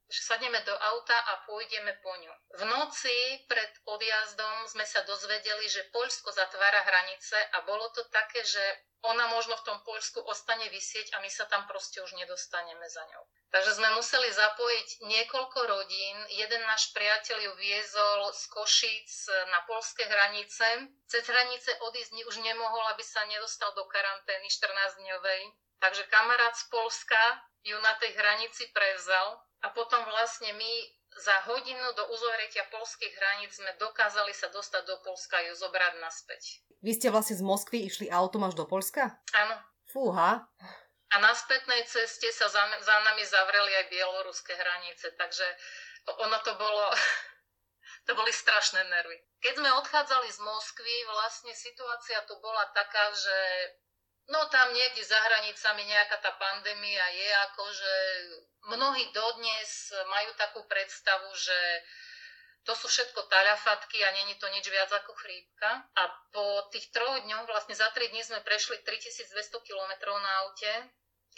že 0.06 0.22
sadneme 0.22 0.62
do 0.62 0.74
auta 0.76 1.18
a 1.18 1.42
pôjdeme 1.50 1.98
po 1.98 2.14
ňu. 2.14 2.32
V 2.60 2.62
noci 2.70 3.42
pred 3.50 3.72
odjazdom 3.82 4.70
sme 4.70 4.86
sa 4.86 5.02
dozvedeli, 5.02 5.66
že 5.66 5.90
Poľsko 5.90 6.30
zatvára 6.30 6.86
hranice 6.86 7.34
a 7.34 7.66
bolo 7.66 7.90
to 7.90 8.06
také, 8.14 8.44
že 8.46 8.62
ona 9.02 9.26
možno 9.28 9.56
v 9.56 9.66
tom 9.66 9.78
Poľsku 9.84 10.24
ostane 10.24 10.68
vysieť 10.72 11.12
a 11.14 11.20
my 11.20 11.30
sa 11.30 11.44
tam 11.46 11.68
proste 11.68 12.00
už 12.00 12.16
nedostaneme 12.16 12.88
za 12.88 13.04
ňou. 13.12 13.24
Takže 13.54 13.78
sme 13.78 13.88
museli 13.94 14.28
zapojiť 14.32 14.88
niekoľko 15.06 15.58
rodín. 15.64 16.16
Jeden 16.34 16.62
náš 16.66 16.90
priateľ 16.92 17.38
ju 17.40 17.52
viezol 17.56 18.20
z 18.34 18.42
Košíc 18.50 19.30
na 19.54 19.62
polské 19.64 20.04
hranice. 20.04 20.90
Cez 21.06 21.22
hranice 21.24 21.70
odísť 21.86 22.12
už 22.26 22.36
nemohol, 22.42 22.84
aby 22.90 23.04
sa 23.06 23.22
nedostal 23.30 23.70
do 23.78 23.86
karantény 23.86 24.50
14-dňovej. 24.50 25.42
Takže 25.78 26.02
kamarát 26.10 26.56
z 26.56 26.64
Polska 26.72 27.22
ju 27.62 27.78
na 27.80 27.94
tej 28.02 28.12
hranici 28.18 28.66
prevzal 28.74 29.38
a 29.62 29.70
potom 29.70 30.02
vlastne 30.10 30.52
my 30.52 30.72
za 31.16 31.36
hodinu 31.48 31.96
do 31.96 32.04
uzavretia 32.12 32.68
polských 32.68 33.14
hraníc 33.16 33.56
sme 33.56 33.72
dokázali 33.80 34.36
sa 34.36 34.52
dostať 34.52 34.82
do 34.84 34.96
Polska 35.00 35.40
a 35.40 35.46
ju 35.48 35.54
zobrať 35.56 35.96
naspäť. 35.96 36.65
Vy 36.86 36.94
ste 36.94 37.10
vlastne 37.10 37.34
z 37.34 37.42
Moskvy 37.42 37.90
išli 37.90 38.06
autom 38.14 38.46
až 38.46 38.54
do 38.54 38.62
Polska? 38.62 39.18
Áno. 39.34 39.58
Fúha. 39.90 40.46
A 41.10 41.16
na 41.18 41.34
spätnej 41.34 41.82
ceste 41.82 42.30
sa 42.30 42.46
za, 42.46 42.62
za 42.78 42.96
nami 43.02 43.26
zavreli 43.26 43.74
aj 43.82 43.90
bieloruské 43.90 44.54
hranice, 44.54 45.10
takže 45.18 45.42
ono 46.22 46.38
to 46.46 46.54
bolo, 46.54 46.86
to 48.06 48.14
boli 48.14 48.30
strašné 48.30 48.86
nervy. 48.86 49.18
Keď 49.42 49.58
sme 49.58 49.70
odchádzali 49.82 50.30
z 50.30 50.38
Moskvy, 50.38 50.94
vlastne 51.10 51.50
situácia 51.58 52.22
tu 52.30 52.38
bola 52.38 52.70
taká, 52.70 53.10
že 53.18 53.38
No 54.26 54.42
tam 54.50 54.74
niekde 54.74 55.06
za 55.06 55.22
hranicami 55.22 55.86
nejaká 55.86 56.18
tá 56.18 56.34
pandémia 56.34 57.06
je, 57.14 57.30
akože 57.46 57.94
mnohí 58.74 59.06
dodnes 59.14 59.94
majú 60.10 60.34
takú 60.34 60.66
predstavu, 60.66 61.30
že 61.30 61.54
to 62.66 62.74
sú 62.74 62.90
všetko 62.90 63.30
taľafatky 63.30 64.02
a 64.02 64.10
není 64.10 64.34
to 64.36 64.50
nič 64.50 64.66
viac 64.66 64.90
ako 64.90 65.14
chrípka. 65.14 65.86
A 65.94 66.02
po 66.34 66.66
tých 66.74 66.90
troch 66.90 67.22
dňoch, 67.22 67.46
vlastne 67.46 67.78
za 67.78 67.86
tri 67.94 68.10
dní 68.10 68.26
sme 68.26 68.42
prešli 68.42 68.82
3200 68.82 69.32
km 69.62 69.92
na 70.18 70.32
aute. 70.44 70.72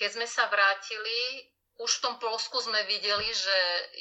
Keď 0.00 0.11
sme 0.16 0.26
sa 0.26 0.49
vrátili, 0.49 1.44
už 1.78 2.00
v 2.00 2.02
tom 2.02 2.14
Polsku 2.18 2.58
sme 2.64 2.80
videli, 2.88 3.28
že 3.30 3.58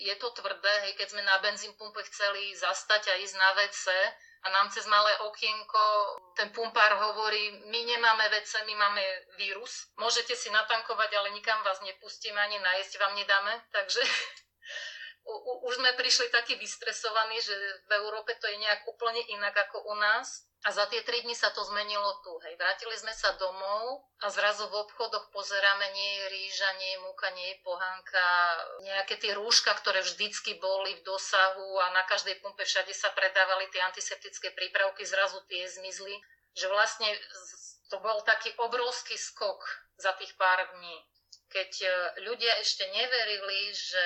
je 0.08 0.16
to 0.18 0.34
tvrdé, 0.34 0.74
hej, 0.88 0.94
keď 0.98 1.08
sme 1.14 1.22
na 1.22 1.38
benzín 1.44 1.76
pumpe 1.78 2.02
chceli 2.10 2.56
zastať 2.56 3.12
a 3.12 3.20
ísť 3.22 3.36
na 3.38 3.50
WC, 3.54 3.86
a 4.44 4.50
nám 4.50 4.70
cez 4.70 4.86
malé 4.88 5.12
okienko 5.28 5.84
ten 6.38 6.50
pumpár 6.56 6.94
hovorí, 6.96 7.52
my 7.68 7.80
nemáme 7.84 8.30
vece, 8.30 8.64
my 8.64 8.76
máme 8.76 9.04
vírus, 9.36 9.92
môžete 9.98 10.38
si 10.38 10.48
natankovať, 10.54 11.10
ale 11.18 11.36
nikam 11.36 11.60
vás 11.68 11.82
nepustíme, 11.82 12.38
ani 12.38 12.62
najesť 12.62 12.96
vám 13.02 13.14
nedáme, 13.18 13.54
takže 13.74 14.00
už 15.68 15.84
sme 15.84 15.92
prišli 16.00 16.32
takí 16.32 16.56
vystresovaní, 16.56 17.36
že 17.44 17.52
v 17.88 17.92
Európe 18.00 18.32
to 18.40 18.48
je 18.48 18.58
nejak 18.64 18.88
úplne 18.88 19.20
inak 19.36 19.56
ako 19.68 19.92
u 19.92 19.96
nás. 20.00 20.48
A 20.66 20.74
za 20.74 20.90
tie 20.90 21.06
tri 21.06 21.22
dni 21.22 21.38
sa 21.38 21.54
to 21.54 21.62
zmenilo 21.64 22.18
tu. 22.26 22.34
Hej. 22.42 22.58
Vrátili 22.58 22.98
sme 22.98 23.14
sa 23.14 23.38
domov 23.38 24.10
a 24.20 24.28
zrazu 24.34 24.66
v 24.66 24.90
obchodoch 24.90 25.30
pozeráme, 25.30 25.86
nie 25.94 26.12
je 26.18 26.26
rýža, 26.34 26.70
nie 26.82 26.92
je 26.98 27.00
múka, 27.06 27.30
nie 27.38 27.48
je 27.54 27.62
pohanka, 27.62 28.28
nejaké 28.82 29.22
tie 29.22 29.38
rúška, 29.38 29.78
ktoré 29.78 30.02
vždycky 30.02 30.58
boli 30.58 30.98
v 30.98 31.06
dosahu 31.06 31.78
a 31.86 31.94
na 31.94 32.04
každej 32.10 32.42
pumpe 32.42 32.66
všade 32.66 32.90
sa 32.90 33.14
predávali 33.14 33.70
tie 33.70 33.86
antiseptické 33.86 34.50
prípravky, 34.58 35.06
zrazu 35.06 35.46
tie 35.46 35.62
zmizli. 35.70 36.18
Že 36.58 36.74
vlastne 36.74 37.10
to 37.94 38.02
bol 38.02 38.26
taký 38.26 38.50
obrovský 38.58 39.14
skok 39.14 39.62
za 40.02 40.18
tých 40.18 40.34
pár 40.42 40.66
dní 40.74 40.98
keď 41.58 41.74
e, 41.82 41.90
ľudia 42.30 42.54
ešte 42.62 42.86
neverili, 42.94 43.74
že 43.74 44.06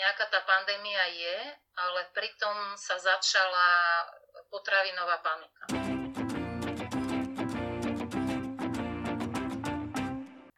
nejaká 0.00 0.24
tá 0.32 0.40
pandémia 0.48 1.04
je, 1.12 1.38
ale 1.76 2.00
pritom 2.16 2.72
sa 2.80 2.96
začala 2.96 3.68
potravinová 4.48 5.20
panika. 5.20 5.64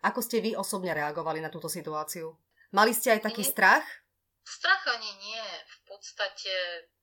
Ako 0.06 0.22
ste 0.22 0.38
vy 0.38 0.54
osobne 0.54 0.94
reagovali 0.94 1.42
na 1.42 1.50
túto 1.50 1.66
situáciu? 1.66 2.30
Mali 2.70 2.94
ste 2.94 3.18
aj 3.18 3.26
taký 3.26 3.42
nie, 3.42 3.50
strach? 3.50 3.82
Strach 4.46 4.86
ani 4.86 5.10
nie. 5.18 5.44
V 5.66 5.78
podstate 5.90 6.54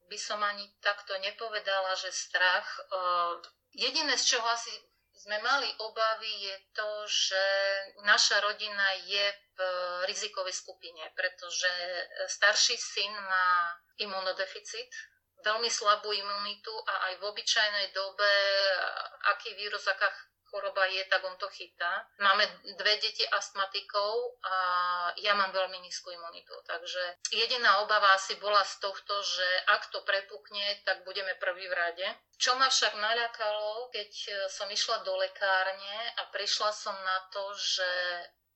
by 0.07 0.15
som 0.15 0.39
ani 0.39 0.71
takto 0.79 1.19
nepovedala, 1.19 1.99
že 1.99 2.15
strach. 2.15 2.63
Uh, 2.87 3.43
jediné, 3.75 4.15
z 4.15 4.39
čoho 4.39 4.47
asi 4.47 4.71
sme 5.17 5.37
mali 5.41 5.69
obavy, 5.81 6.29
je 6.45 6.55
to, 6.77 6.89
že 7.09 7.43
naša 8.05 8.37
rodina 8.41 8.93
je 9.09 9.25
v 9.57 9.59
rizikovej 10.05 10.53
skupine, 10.53 11.01
pretože 11.17 11.69
starší 12.29 12.77
syn 12.77 13.11
má 13.11 13.73
imunodeficit, 13.97 14.89
veľmi 15.41 15.69
slabú 15.69 16.13
imunitu 16.13 16.73
a 16.85 17.09
aj 17.11 17.13
v 17.21 17.23
obyčajnej 17.29 17.87
dobe, 17.93 18.31
aký 19.33 19.53
vírus, 19.57 19.85
aká 19.89 20.09
choroba 20.49 20.85
je, 20.87 21.03
tak 21.05 21.23
on 21.23 21.37
to 21.37 21.47
chytá. 21.51 22.07
Máme 22.19 22.47
dve 22.79 22.97
deti 22.97 23.27
astmatikov 23.27 24.39
a 24.43 24.55
ja 25.19 25.35
mám 25.35 25.51
veľmi 25.51 25.79
nízku 25.83 26.11
imunitu. 26.11 26.55
Takže 26.65 27.21
jediná 27.31 27.83
obava 27.83 28.15
asi 28.15 28.35
bola 28.39 28.63
z 28.63 28.79
tohto, 28.79 29.13
že 29.23 29.47
ak 29.67 29.91
to 29.91 30.01
prepukne, 30.07 30.81
tak 30.87 31.03
budeme 31.03 31.35
prvý 31.37 31.67
v 31.67 31.77
rade. 31.77 32.07
Čo 32.37 32.55
ma 32.55 32.69
však 32.69 32.95
naľakalo, 32.95 33.89
keď 33.91 34.11
som 34.47 34.69
išla 34.69 35.01
do 35.03 35.17
lekárne 35.17 35.97
a 36.21 36.29
prišla 36.29 36.69
som 36.71 36.93
na 36.93 37.17
to, 37.33 37.43
že 37.57 37.89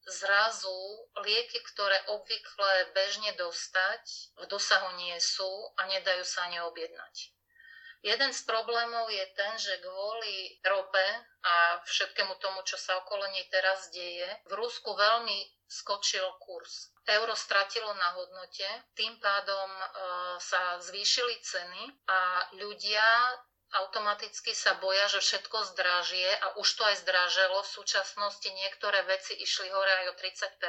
zrazu 0.08 1.08
lieky, 1.22 1.62
ktoré 1.74 1.98
obvykle 2.10 2.94
bežne 2.94 3.38
dostať, 3.38 4.34
v 4.42 4.46
dosahu 4.50 4.98
nie 4.98 5.18
sú 5.22 5.50
a 5.78 5.86
nedajú 5.86 6.26
sa 6.26 6.50
ani 6.50 6.58
objednať. 6.66 7.41
Jeden 8.02 8.34
z 8.34 8.42
problémov 8.50 9.14
je 9.14 9.26
ten, 9.38 9.54
že 9.62 9.78
kvôli 9.86 10.58
rope 10.66 11.08
a 11.46 11.78
všetkému 11.86 12.34
tomu, 12.42 12.66
čo 12.66 12.74
sa 12.74 12.98
okolo 12.98 13.30
nej 13.30 13.46
teraz 13.54 13.94
deje, 13.94 14.26
v 14.50 14.54
Rusku 14.58 14.98
veľmi 14.98 15.38
skočil 15.70 16.26
kurz. 16.42 16.90
Euro 17.06 17.38
stratilo 17.38 17.94
na 17.94 18.10
hodnote, 18.18 18.68
tým 18.98 19.22
pádom 19.22 19.70
e, 19.70 19.86
sa 20.42 20.82
zvýšili 20.82 21.40
ceny 21.46 21.84
a 22.10 22.20
ľudia 22.58 23.06
automaticky 23.72 24.52
sa 24.52 24.76
boja, 24.82 25.08
že 25.08 25.24
všetko 25.24 25.72
zdražie 25.72 26.28
a 26.28 26.60
už 26.60 26.68
to 26.76 26.84
aj 26.84 27.06
zdraželo. 27.08 27.64
V 27.64 27.74
súčasnosti 27.80 28.50
niektoré 28.52 29.06
veci 29.08 29.38
išli 29.40 29.72
hore 29.72 29.94
aj 30.04 30.06
o 30.12 30.16
30 30.20 30.60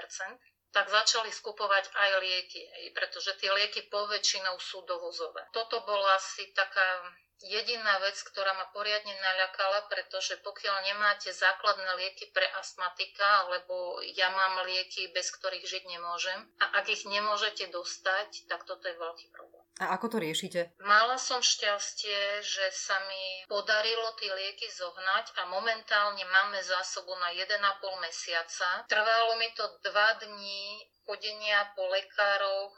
tak 0.72 0.88
začali 0.88 1.28
skupovať 1.28 1.84
aj 1.92 2.10
lieky, 2.24 2.60
pretože 2.96 3.36
tie 3.36 3.52
lieky 3.52 3.92
poväčšinou 3.92 4.56
sú 4.56 4.82
dovozové. 4.88 5.44
Toto 5.52 5.84
bola 5.84 6.16
asi 6.16 6.48
taká 6.56 7.12
jediná 7.42 7.98
vec, 7.98 8.16
ktorá 8.22 8.54
ma 8.54 8.70
poriadne 8.70 9.12
naľakala, 9.12 9.90
pretože 9.90 10.38
pokiaľ 10.40 10.76
nemáte 10.86 11.34
základné 11.34 11.90
lieky 11.98 12.30
pre 12.30 12.46
astmatika, 12.56 13.46
alebo 13.46 14.00
ja 14.14 14.30
mám 14.30 14.62
lieky, 14.64 15.10
bez 15.10 15.28
ktorých 15.34 15.66
žiť 15.66 15.84
nemôžem, 15.90 16.40
a 16.62 16.80
ak 16.80 16.88
ich 16.88 17.02
nemôžete 17.04 17.68
dostať, 17.74 18.46
tak 18.46 18.62
toto 18.64 18.86
je 18.86 18.94
veľký 18.94 19.28
problém. 19.34 19.61
A 19.80 19.96
ako 19.96 20.14
to 20.14 20.16
riešite? 20.20 20.76
Mala 20.84 21.16
som 21.16 21.40
šťastie, 21.40 22.44
že 22.44 22.66
sa 22.76 23.00
mi 23.08 23.48
podarilo 23.48 24.12
tie 24.20 24.28
lieky 24.28 24.68
zohnať 24.68 25.32
a 25.40 25.48
momentálne 25.48 26.22
máme 26.28 26.60
zásobu 26.60 27.16
na 27.16 27.32
1,5 27.32 27.56
mesiaca. 28.04 28.84
Trvalo 28.86 29.40
mi 29.40 29.48
to 29.56 29.64
2 29.80 30.22
dní 30.28 30.86
chodenia 31.08 31.72
po 31.72 31.88
lekároch, 31.88 32.76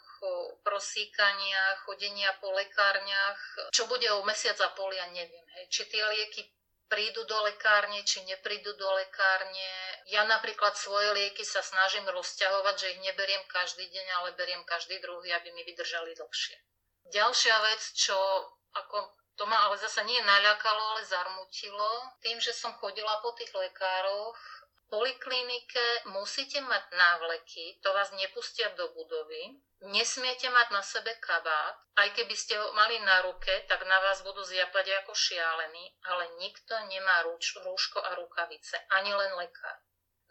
prosíkania, 0.64 1.76
chodenia 1.84 2.32
po 2.40 2.54
lekárniach. 2.54 3.40
Čo 3.74 3.84
bude 3.90 4.08
o 4.14 4.24
mesiac 4.24 4.56
a 4.64 4.72
pol, 4.72 4.94
ja 4.94 5.04
neviem. 5.12 5.44
Hej. 5.58 5.64
Či 5.68 5.82
tie 5.92 6.00
lieky 6.00 6.48
prídu 6.88 7.26
do 7.28 7.36
lekárne, 7.44 8.00
či 8.06 8.24
neprídu 8.24 8.72
do 8.78 8.88
lekárne. 8.96 9.68
Ja 10.08 10.24
napríklad 10.24 10.78
svoje 10.78 11.12
lieky 11.12 11.44
sa 11.44 11.60
snažím 11.60 12.08
rozťahovať, 12.08 12.74
že 12.78 12.90
ich 12.96 13.00
neberiem 13.02 13.44
každý 13.50 13.84
deň, 13.90 14.06
ale 14.22 14.28
beriem 14.38 14.62
každý 14.64 15.02
druhý, 15.04 15.34
aby 15.36 15.52
mi 15.52 15.66
vydržali 15.68 16.16
dlhšie. 16.16 16.56
Ďalšia 17.04 17.56
vec, 17.60 17.82
čo 17.92 18.16
ako 18.74 19.24
to 19.34 19.44
ma 19.50 19.66
ale 19.66 19.76
zase 19.78 20.06
nie 20.06 20.20
naľakalo, 20.22 20.82
ale 20.94 21.02
zarmutilo, 21.04 21.90
tým, 22.22 22.38
že 22.38 22.54
som 22.54 22.70
chodila 22.78 23.18
po 23.18 23.34
tých 23.34 23.50
lekároch, 23.50 24.38
poliklinike 24.86 26.06
musíte 26.14 26.62
mať 26.62 26.84
návleky, 26.94 27.82
to 27.82 27.90
vás 27.90 28.14
nepustia 28.14 28.70
do 28.78 28.94
budovy, 28.94 29.58
nesmiete 29.90 30.46
mať 30.54 30.70
na 30.70 30.82
sebe 30.86 31.18
kabát, 31.18 31.74
aj 31.98 32.14
keby 32.14 32.34
ste 32.38 32.54
ho 32.54 32.70
mali 32.78 33.02
na 33.02 33.26
ruke, 33.26 33.66
tak 33.66 33.82
na 33.90 33.98
vás 34.06 34.22
budú 34.22 34.46
zjapať 34.46 35.02
ako 35.02 35.12
šialení, 35.18 35.98
ale 36.06 36.38
nikto 36.38 36.78
nemá 36.86 37.26
rúško 37.26 37.98
a 38.06 38.14
rukavice, 38.14 38.78
ani 38.94 39.10
len 39.10 39.34
lekár. 39.34 39.82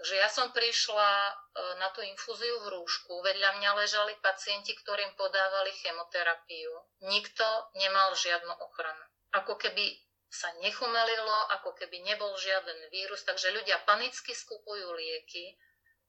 Že 0.03 0.19
ja 0.19 0.27
som 0.27 0.51
prišla 0.51 1.09
e, 1.09 1.31
na 1.79 1.87
tú 1.95 2.03
infúziu 2.03 2.59
v 2.67 2.75
rúšku, 2.75 3.23
vedľa 3.23 3.57
mňa 3.57 3.71
ležali 3.79 4.13
pacienti, 4.19 4.75
ktorým 4.75 5.15
podávali 5.15 5.71
chemoterapiu. 5.79 6.71
Nikto 7.07 7.73
nemal 7.79 8.11
žiadnu 8.13 8.51
ochranu. 8.51 9.03
Ako 9.31 9.55
keby 9.55 9.95
sa 10.27 10.51
nechumelilo, 10.59 11.37
ako 11.55 11.77
keby 11.77 12.03
nebol 12.03 12.35
žiaden 12.35 12.89
vírus, 12.91 13.23
takže 13.23 13.55
ľudia 13.55 13.79
panicky 13.87 14.35
skupujú 14.35 14.91
lieky, 14.97 15.55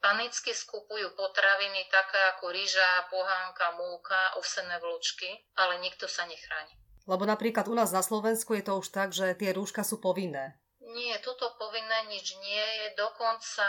panicky 0.00 0.50
skupujú 0.50 1.12
potraviny 1.14 1.86
také 1.92 2.20
ako 2.36 2.50
rýža, 2.50 3.08
pohánka, 3.08 3.76
múka, 3.78 4.36
ovsené 4.40 4.80
vločky, 4.80 5.28
ale 5.54 5.78
nikto 5.80 6.10
sa 6.10 6.24
nechráni. 6.24 6.74
Lebo 7.04 7.28
napríklad 7.28 7.68
u 7.68 7.76
nás 7.76 7.92
na 7.92 8.00
Slovensku 8.00 8.56
je 8.56 8.64
to 8.64 8.80
už 8.80 8.88
tak, 8.88 9.12
že 9.12 9.36
tie 9.36 9.52
rúška 9.52 9.84
sú 9.84 10.00
povinné. 10.00 10.56
Nie, 10.84 11.16
toto 11.24 11.56
povinné 11.56 12.04
nič 12.12 12.36
nie 12.44 12.66
je. 12.76 12.86
Dokonca 13.00 13.64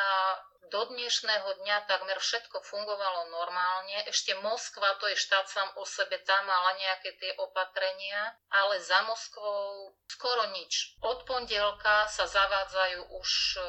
do 0.68 0.82
dnešného 0.92 1.64
dňa 1.64 1.88
takmer 1.88 2.20
všetko 2.20 2.60
fungovalo 2.60 3.32
normálne. 3.32 4.04
Ešte 4.10 4.36
Moskva, 4.44 5.00
to 5.00 5.08
je 5.08 5.16
štát 5.16 5.48
sám 5.48 5.70
o 5.80 5.88
sebe, 5.88 6.20
tam 6.28 6.44
mala 6.44 6.76
nejaké 6.76 7.16
tie 7.16 7.32
opatrenia, 7.40 8.36
ale 8.52 8.82
za 8.84 9.00
Moskvou 9.08 9.96
skoro 10.12 10.52
nič. 10.52 11.00
Od 11.00 11.24
pondelka 11.24 12.10
sa 12.12 12.28
zavádzajú 12.28 13.02
už 13.16 13.32
e, 13.56 13.60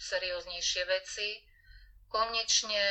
serióznejšie 0.00 0.82
veci. 0.88 1.44
Konečne 2.08 2.82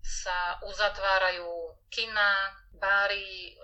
sa 0.00 0.56
uzatvárajú 0.64 1.50
kina, 1.90 2.54
báry, 2.80 3.58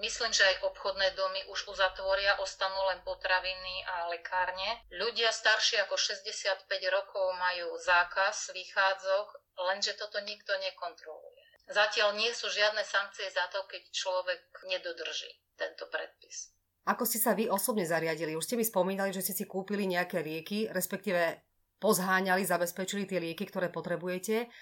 myslím, 0.00 0.32
že 0.32 0.46
aj 0.46 0.64
obchodné 0.70 1.12
domy 1.18 1.44
už 1.52 1.68
uzatvoria, 1.68 2.40
ostanú 2.40 2.80
len 2.88 3.02
potraviny 3.04 3.84
a 3.84 4.08
lekárne. 4.08 4.80
Ľudia 4.94 5.28
starší 5.34 5.82
ako 5.84 5.98
65 5.98 6.70
rokov 6.88 7.26
majú 7.36 7.76
zákaz 7.76 8.54
výchádzok, 8.56 9.26
lenže 9.68 9.92
toto 10.00 10.22
nikto 10.24 10.56
nekontroluje. 10.56 11.42
Zatiaľ 11.68 12.16
nie 12.16 12.32
sú 12.32 12.48
žiadne 12.52 12.84
sankcie 12.84 13.28
za 13.28 13.48
to, 13.52 13.64
keď 13.68 13.82
človek 13.92 14.40
nedodrží 14.68 15.32
tento 15.56 15.88
predpis. 15.88 16.52
Ako 16.84 17.08
ste 17.08 17.16
sa 17.16 17.32
vy 17.32 17.48
osobne 17.48 17.88
zariadili? 17.88 18.36
Už 18.36 18.44
ste 18.44 18.60
mi 18.60 18.64
spomínali, 18.68 19.08
že 19.08 19.24
ste 19.24 19.32
si 19.32 19.44
kúpili 19.48 19.88
nejaké 19.88 20.20
lieky, 20.20 20.68
respektíve 20.68 21.40
pozháňali, 21.80 22.44
zabezpečili 22.44 23.08
tie 23.08 23.16
lieky, 23.16 23.48
ktoré 23.48 23.72
potrebujete. 23.72 24.52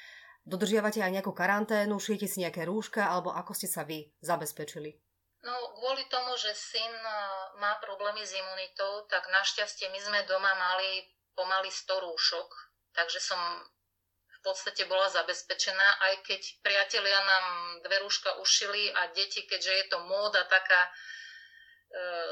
Dodržiavate 0.43 0.99
aj 0.99 1.15
nejakú 1.15 1.31
karanténu, 1.31 2.03
šijete 2.03 2.27
si 2.27 2.43
nejaké 2.43 2.67
rúška, 2.67 3.07
alebo 3.07 3.31
ako 3.31 3.55
ste 3.55 3.71
sa 3.71 3.87
vy 3.87 4.11
zabezpečili? 4.19 4.99
No, 5.47 5.55
kvôli 5.79 6.03
tomu, 6.11 6.35
že 6.35 6.51
syn 6.55 6.91
e, 6.91 7.15
má 7.63 7.79
problémy 7.79 8.27
s 8.27 8.35
imunitou, 8.35 9.07
tak 9.07 9.27
našťastie 9.31 9.91
my 9.91 9.99
sme 10.03 10.21
doma 10.27 10.51
mali 10.55 11.07
pomaly 11.39 11.71
100 11.71 11.95
rúšok, 11.95 12.49
takže 12.95 13.19
som 13.23 13.39
v 14.27 14.39
podstate 14.43 14.87
bola 14.91 15.07
zabezpečená, 15.11 15.89
aj 16.11 16.27
keď 16.27 16.41
priatelia 16.67 17.19
nám 17.23 17.47
dve 17.87 18.03
rúška 18.03 18.43
ušili 18.43 18.91
a 18.91 19.15
deti, 19.15 19.47
keďže 19.47 19.73
je 19.79 19.85
to 19.95 19.99
móda 20.07 20.43
taká 20.51 20.87
e, 20.87 20.91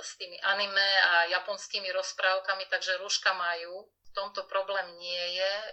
s 0.02 0.19
tými 0.19 0.38
anime 0.43 0.90
a 1.07 1.31
japonskými 1.31 1.95
rozprávkami, 1.95 2.67
takže 2.67 2.99
rúška 2.99 3.31
majú, 3.38 3.87
tomto 4.14 4.45
problém 4.50 4.99
nie 4.99 5.25
je. 5.38 5.52
E, 5.52 5.73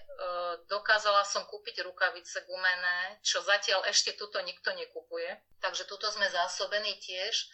dokázala 0.70 1.26
som 1.26 1.46
kúpiť 1.50 1.82
rukavice 1.84 2.46
gumené, 2.46 3.18
čo 3.26 3.42
zatiaľ 3.42 3.86
ešte 3.90 4.14
tuto 4.14 4.42
nikto 4.42 4.74
nekupuje. 4.74 5.30
Takže 5.62 5.90
tuto 5.90 6.10
sme 6.14 6.30
zásobení 6.30 6.98
tiež. 7.02 7.50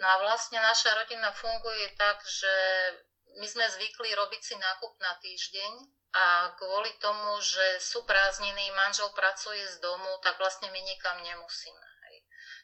No 0.00 0.08
a 0.08 0.16
vlastne 0.24 0.56
naša 0.58 0.96
rodina 0.96 1.32
funguje 1.36 1.92
tak, 2.00 2.24
že 2.24 2.54
my 3.36 3.46
sme 3.48 3.64
zvykli 3.68 4.12
robiť 4.12 4.42
si 4.44 4.54
nákup 4.56 4.92
na 5.00 5.12
týždeň 5.20 5.72
a 6.12 6.52
kvôli 6.60 6.92
tomu, 7.00 7.40
že 7.40 7.80
sú 7.80 8.04
prázdniny, 8.04 8.72
manžel 8.76 9.08
pracuje 9.16 9.64
z 9.64 9.80
domu, 9.80 10.20
tak 10.20 10.36
vlastne 10.36 10.68
my 10.68 10.80
nikam 10.80 11.16
nemusíme. 11.24 11.91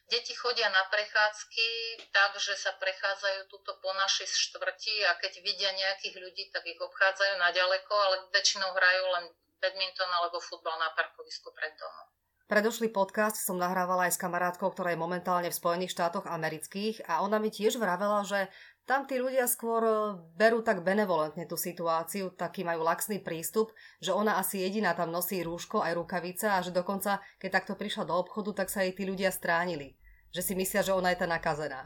Deti 0.09 0.33
chodia 0.33 0.73
na 0.73 0.89
prechádzky 0.89 1.65
tak, 2.09 2.33
že 2.41 2.57
sa 2.57 2.73
prechádzajú 2.81 3.45
túto 3.45 3.77
po 3.77 3.93
našej 3.93 4.25
štvrti 4.25 5.05
a 5.05 5.13
keď 5.21 5.37
vidia 5.45 5.69
nejakých 5.69 6.17
ľudí, 6.17 6.49
tak 6.49 6.65
ich 6.65 6.81
obchádzajú 6.81 7.37
na 7.37 7.53
ďaleko, 7.53 7.93
ale 7.93 8.25
väčšinou 8.33 8.73
hrajú 8.73 9.03
len 9.05 9.25
badminton 9.61 10.09
alebo 10.09 10.41
futbal 10.41 10.81
na 10.81 10.89
parkovisku 10.97 11.53
pred 11.53 11.77
domom. 11.77 12.09
Predošlý 12.49 12.89
podcast 12.89 13.37
som 13.37 13.61
nahrávala 13.61 14.09
aj 14.09 14.17
s 14.17 14.21
kamarátkou, 14.25 14.73
ktorá 14.73 14.97
je 14.97 15.03
momentálne 15.03 15.53
v 15.53 15.59
Spojených 15.61 15.93
štátoch 15.93 16.25
amerických 16.25 17.05
a 17.05 17.21
ona 17.21 17.37
mi 17.37 17.53
tiež 17.53 17.77
vravela, 17.77 18.25
že 18.25 18.49
tam 18.89 19.05
tí 19.05 19.21
ľudia 19.21 19.45
skôr 19.45 19.85
berú 20.33 20.65
tak 20.65 20.81
benevolentne 20.81 21.45
tú 21.45 21.53
situáciu, 21.53 22.33
taký 22.33 22.65
majú 22.65 22.81
laxný 22.81 23.21
prístup, 23.21 23.69
že 24.01 24.09
ona 24.09 24.41
asi 24.41 24.65
jediná 24.65 24.97
tam 24.97 25.13
nosí 25.13 25.45
rúško 25.45 25.85
aj 25.85 25.93
rukavica 25.93 26.57
a 26.57 26.65
že 26.65 26.73
dokonca, 26.73 27.21
keď 27.37 27.61
takto 27.61 27.77
prišla 27.77 28.09
do 28.09 28.17
obchodu, 28.17 28.65
tak 28.65 28.73
sa 28.73 28.81
jej 28.81 28.97
tí 28.97 29.05
ľudia 29.05 29.29
stránili 29.29 29.98
že 30.29 30.41
si 30.45 30.53
myslia, 30.53 30.85
že 30.85 30.93
ona 30.93 31.13
je 31.13 31.21
tá 31.21 31.27
nakazená. 31.29 31.85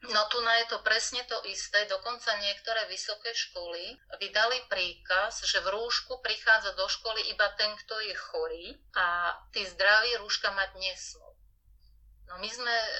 No 0.00 0.24
tu 0.32 0.40
na 0.40 0.56
je 0.64 0.72
to 0.72 0.80
presne 0.80 1.20
to 1.28 1.36
isté. 1.44 1.84
Dokonca 1.84 2.32
niektoré 2.40 2.88
vysoké 2.88 3.36
školy 3.36 4.00
vydali 4.16 4.64
príkaz, 4.72 5.44
že 5.44 5.60
v 5.60 5.76
rúšku 5.76 6.24
prichádza 6.24 6.72
do 6.72 6.88
školy 6.88 7.20
iba 7.28 7.52
ten, 7.60 7.68
kto 7.84 8.00
je 8.08 8.14
chorý 8.16 8.66
a 8.96 9.36
tí 9.52 9.60
zdraví 9.68 10.16
rúška 10.24 10.48
mať 10.56 10.72
nesmú. 10.80 11.28
No 12.32 12.40
my 12.40 12.48
sme 12.48 12.72
e, 12.72 12.90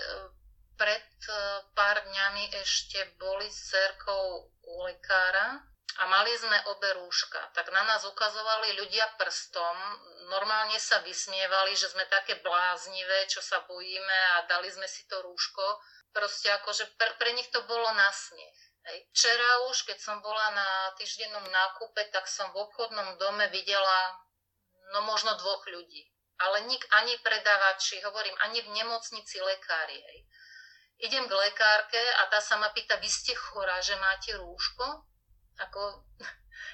pred 0.77 1.09
e, 1.25 1.33
pár 1.73 2.05
dňami 2.05 2.53
ešte 2.61 3.17
boli 3.17 3.49
s 3.49 3.73
cerkou 3.73 4.53
u 4.61 4.75
lekára 4.85 5.70
a 5.99 6.07
mali 6.07 6.31
sme 6.39 6.55
obe 6.71 6.95
rúška. 7.03 7.51
Tak 7.51 7.75
na 7.75 7.83
nás 7.83 8.07
ukazovali 8.07 8.79
ľudia 8.79 9.11
prstom, 9.19 9.77
normálne 10.31 10.79
sa 10.79 11.03
vysmievali, 11.03 11.75
že 11.75 11.91
sme 11.91 12.07
také 12.07 12.39
bláznivé, 12.39 13.27
čo 13.27 13.43
sa 13.43 13.67
bojíme 13.67 14.19
a 14.39 14.47
dali 14.47 14.71
sme 14.71 14.87
si 14.87 15.03
to 15.11 15.19
rúško. 15.19 15.83
Proste 16.15 16.55
akože 16.63 16.95
pre, 16.95 17.11
pre 17.19 17.31
nich 17.35 17.51
to 17.51 17.63
bolo 17.67 17.91
na 17.95 18.11
smiech. 18.15 18.61
Hej. 18.87 18.99
Včera 19.13 19.51
už, 19.69 19.85
keď 19.85 19.99
som 19.99 20.17
bola 20.23 20.51
na 20.55 20.69
týždennom 20.97 21.45
nákupe, 21.45 22.07
tak 22.15 22.27
som 22.31 22.49
v 22.55 22.63
obchodnom 22.65 23.19
dome 23.19 23.51
videla 23.51 24.15
no 24.95 25.07
možno 25.07 25.35
dvoch 25.39 25.67
ľudí. 25.67 26.07
Ale 26.41 26.65
nik, 26.65 26.83
ani 26.97 27.19
predávači, 27.21 28.01
hovorím, 28.01 28.33
ani 28.41 28.65
v 28.65 28.73
nemocnici 28.73 29.37
lekári. 29.43 29.99
Hej. 30.01 30.19
Idem 31.01 31.29
k 31.29 31.33
lekárke 31.33 32.01
a 32.21 32.29
tá 32.29 32.41
sa 32.41 32.57
ma 32.57 32.73
pýta, 32.73 32.97
vy 32.97 33.09
ste 33.09 33.33
chorá, 33.37 33.81
že 33.81 33.97
máte 33.97 34.37
rúško? 34.37 35.10
Ako, 35.69 36.05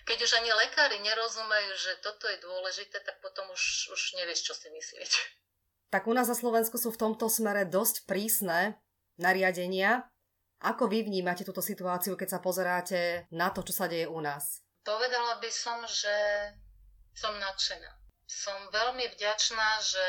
keď 0.06 0.18
už 0.22 0.32
ani 0.38 0.50
lekári 0.54 1.02
nerozumejú, 1.02 1.72
že 1.74 1.92
toto 2.02 2.30
je 2.30 2.38
dôležité, 2.38 3.02
tak 3.02 3.18
potom 3.18 3.50
už, 3.50 3.90
už 3.90 4.02
nevieš, 4.22 4.50
čo 4.50 4.54
si 4.54 4.70
myslieť. 4.70 5.10
Tak 5.90 6.10
u 6.10 6.14
nás 6.14 6.26
na 6.26 6.34
Slovensku 6.34 6.78
sú 6.78 6.90
v 6.90 6.98
tomto 6.98 7.30
smere 7.30 7.66
dosť 7.66 8.10
prísne 8.10 8.78
nariadenia. 9.22 10.06
Ako 10.62 10.90
vy 10.90 11.06
vnímate 11.06 11.46
túto 11.46 11.62
situáciu, 11.62 12.18
keď 12.18 12.36
sa 12.36 12.40
pozeráte 12.42 13.30
na 13.30 13.54
to, 13.54 13.62
čo 13.62 13.74
sa 13.76 13.86
deje 13.86 14.10
u 14.10 14.18
nás? 14.18 14.66
Povedala 14.82 15.38
by 15.38 15.50
som, 15.50 15.82
že 15.86 16.14
som 17.14 17.34
nadšená. 17.38 18.05
Som 18.26 18.58
veľmi 18.74 19.06
vďačná, 19.14 19.78
že 19.78 20.06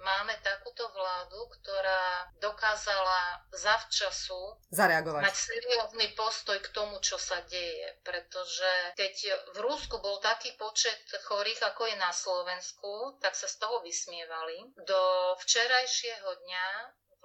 máme 0.00 0.32
takúto 0.40 0.88
vládu, 0.88 1.52
ktorá 1.60 2.32
dokázala 2.40 3.44
zavčasu 3.52 4.56
zareagovať. 4.72 5.20
mať 5.20 5.36
seriózny 5.36 6.06
postoj 6.16 6.56
k 6.64 6.72
tomu, 6.72 6.96
čo 7.04 7.20
sa 7.20 7.44
deje. 7.44 8.00
Pretože 8.00 8.96
keď 8.96 9.14
v 9.52 9.58
Rusku 9.60 10.00
bol 10.00 10.16
taký 10.24 10.56
počet 10.56 10.96
chorých, 11.28 11.60
ako 11.68 11.92
je 11.92 11.96
na 12.00 12.08
Slovensku, 12.08 13.20
tak 13.20 13.36
sa 13.36 13.44
z 13.44 13.60
toho 13.60 13.84
vysmievali. 13.84 14.72
Do 14.88 15.36
včerajšieho 15.44 16.28
dňa 16.48 16.66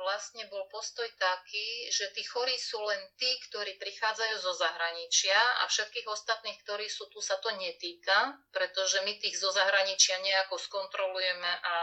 vlastne 0.04 0.46
bol 0.52 0.68
postoj 0.68 1.08
taký, 1.16 1.88
že 1.90 2.12
tí 2.12 2.22
chorí 2.28 2.54
sú 2.60 2.84
len 2.84 3.00
tí, 3.16 3.32
ktorí 3.50 3.80
prichádzajú 3.80 4.36
zo 4.44 4.54
zahraničia 4.60 5.64
a 5.64 5.72
všetkých 5.72 6.06
ostatných, 6.06 6.60
ktorí 6.68 6.92
sú 6.92 7.08
tu, 7.10 7.24
sa 7.24 7.40
to 7.40 7.50
netýka, 7.56 8.38
pretože 8.52 9.00
my 9.08 9.16
tých 9.18 9.40
zo 9.40 9.50
zahraničia 9.50 10.20
nejako 10.20 10.60
skontrolujeme 10.60 11.52
a 11.64 11.76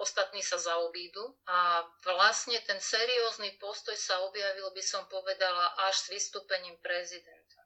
ostatní 0.00 0.40
sa 0.40 0.56
zaobídu. 0.56 1.22
A 1.46 1.84
vlastne 2.02 2.56
ten 2.64 2.80
seriózny 2.80 3.60
postoj 3.60 3.94
sa 3.94 4.24
objavil, 4.24 4.72
by 4.72 4.82
som 4.82 5.04
povedala, 5.06 5.76
až 5.86 6.08
s 6.08 6.10
vystúpením 6.10 6.80
prezidenta. 6.80 7.60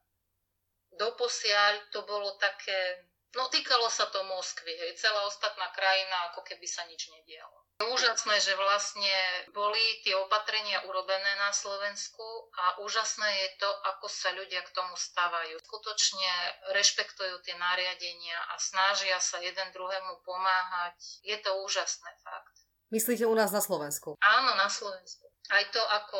Doposiaľ 0.95 1.91
to 1.91 2.03
bolo 2.03 2.35
také, 2.39 3.07
no 3.35 3.47
týkalo 3.47 3.87
sa 3.87 4.11
to 4.11 4.23
Moskvy, 4.23 4.75
hej, 4.75 4.95
celá 4.99 5.23
ostatná 5.27 5.71
krajina, 5.71 6.31
ako 6.31 6.43
keby 6.43 6.67
sa 6.67 6.83
nič 6.87 7.07
nedialo. 7.11 7.64
Úžasné, 7.75 8.39
že 8.39 8.55
vlastne 8.55 9.15
boli 9.51 9.83
tie 10.07 10.15
opatrenia 10.15 10.79
urobené 10.87 11.35
na 11.43 11.51
Slovensku 11.51 12.23
a 12.55 12.79
úžasné 12.87 13.27
je 13.27 13.49
to, 13.59 13.67
ako 13.67 14.07
sa 14.07 14.31
ľudia 14.31 14.63
k 14.63 14.71
tomu 14.71 14.95
stávajú. 14.95 15.59
Skutočne 15.59 16.31
rešpektujú 16.71 17.35
tie 17.43 17.51
nariadenia 17.59 18.39
a 18.47 18.55
snažia 18.63 19.19
sa 19.19 19.43
jeden 19.43 19.75
druhému 19.75 20.23
pomáhať. 20.23 20.95
Je 21.27 21.35
to 21.43 21.51
úžasné 21.67 22.15
fakt. 22.23 22.55
Myslíte 22.95 23.27
u 23.27 23.35
nás 23.35 23.51
na 23.51 23.59
Slovensku? 23.59 24.15
Áno, 24.23 24.55
na 24.55 24.71
Slovensku. 24.71 25.27
Aj 25.51 25.67
to, 25.67 25.83
ako 25.83 26.19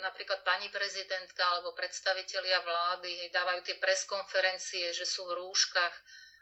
napríklad 0.00 0.40
pani 0.48 0.72
prezidentka 0.72 1.44
alebo 1.44 1.76
predstavitelia 1.76 2.64
vlády 2.64 3.28
dávajú 3.36 3.60
tie 3.68 3.76
preskonferencie, 3.76 4.96
že 4.96 5.04
sú 5.04 5.28
v 5.28 5.44
rúškach, 5.44 5.94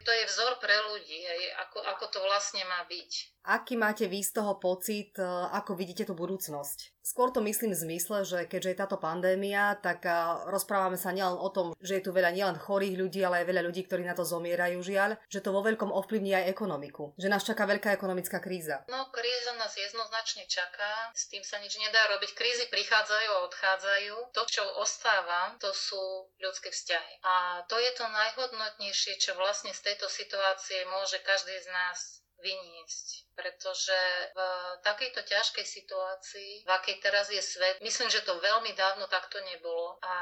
to 0.05 0.11
je 0.13 0.23
vzor 0.29 0.61
pre 0.61 0.71
ľudí, 0.93 1.17
hej, 1.17 1.43
ako, 1.65 1.81
ako 1.81 2.05
to 2.13 2.19
vlastne 2.23 2.61
má 2.69 2.85
byť. 2.85 3.11
Aký 3.49 3.73
máte 3.75 4.05
vy 4.05 4.21
z 4.21 4.31
toho 4.37 4.55
pocit, 4.61 5.17
e, 5.17 5.25
ako 5.51 5.73
vidíte 5.75 6.05
tú 6.05 6.13
budúcnosť? 6.13 6.94
Skôr 7.05 7.29
to 7.29 7.37
myslím 7.45 7.69
v 7.69 7.83
zmysle, 7.85 8.25
že 8.25 8.49
keďže 8.49 8.69
je 8.73 8.81
táto 8.81 8.97
pandémia, 8.97 9.77
tak 9.77 10.09
rozprávame 10.49 10.97
sa 10.97 11.13
nielen 11.13 11.37
o 11.37 11.53
tom, 11.53 11.77
že 11.77 12.01
je 12.01 12.09
tu 12.09 12.09
veľa 12.09 12.33
nielen 12.33 12.57
chorých 12.57 12.97
ľudí, 12.97 13.21
ale 13.21 13.45
aj 13.45 13.49
veľa 13.53 13.61
ľudí, 13.61 13.85
ktorí 13.85 14.01
na 14.01 14.17
to 14.17 14.25
zomierajú 14.25 14.81
žiaľ, 14.81 15.13
že 15.29 15.45
to 15.45 15.53
vo 15.53 15.61
veľkom 15.61 15.93
ovplyvní 15.93 16.33
aj 16.33 16.49
ekonomiku, 16.49 17.13
že 17.21 17.29
nás 17.29 17.45
čaká 17.45 17.69
veľká 17.69 17.93
ekonomická 17.93 18.41
kríza. 18.41 18.81
No, 18.89 19.13
kríza 19.13 19.53
nás 19.53 19.77
jednoznačne 19.77 20.49
čaká, 20.49 21.13
s 21.13 21.29
tým 21.29 21.45
sa 21.45 21.61
nič 21.61 21.77
nedá 21.77 22.09
robiť. 22.17 22.33
Krízy 22.33 22.65
prichádzajú 22.73 23.29
a 23.37 23.43
odchádzajú. 23.53 24.15
To, 24.33 24.41
čo 24.49 24.65
ostáva, 24.81 25.53
to 25.61 25.69
sú 25.77 26.01
ľudské 26.41 26.73
vzťahy. 26.73 27.21
A 27.21 27.61
to 27.69 27.77
je 27.77 27.91
to 27.93 28.05
najhodnotnejšie, 28.09 29.21
čo 29.21 29.37
vlastne 29.37 29.69
z 29.77 29.93
tejto 29.93 30.09
situácie 30.09 30.81
môže 30.89 31.21
každý 31.21 31.53
z 31.53 31.69
nás 31.69 32.14
vyniesť 32.45 33.25
pretože 33.35 33.99
v 34.31 34.39
takejto 34.81 35.21
ťažkej 35.27 35.65
situácii, 35.67 36.51
v 36.63 36.69
akej 36.71 37.03
teraz 37.03 37.27
je 37.27 37.43
svet, 37.43 37.83
myslím, 37.83 38.07
že 38.07 38.23
to 38.23 38.39
veľmi 38.39 38.71
dávno 38.73 39.11
takto 39.11 39.43
nebolo 39.43 39.99
a 40.01 40.15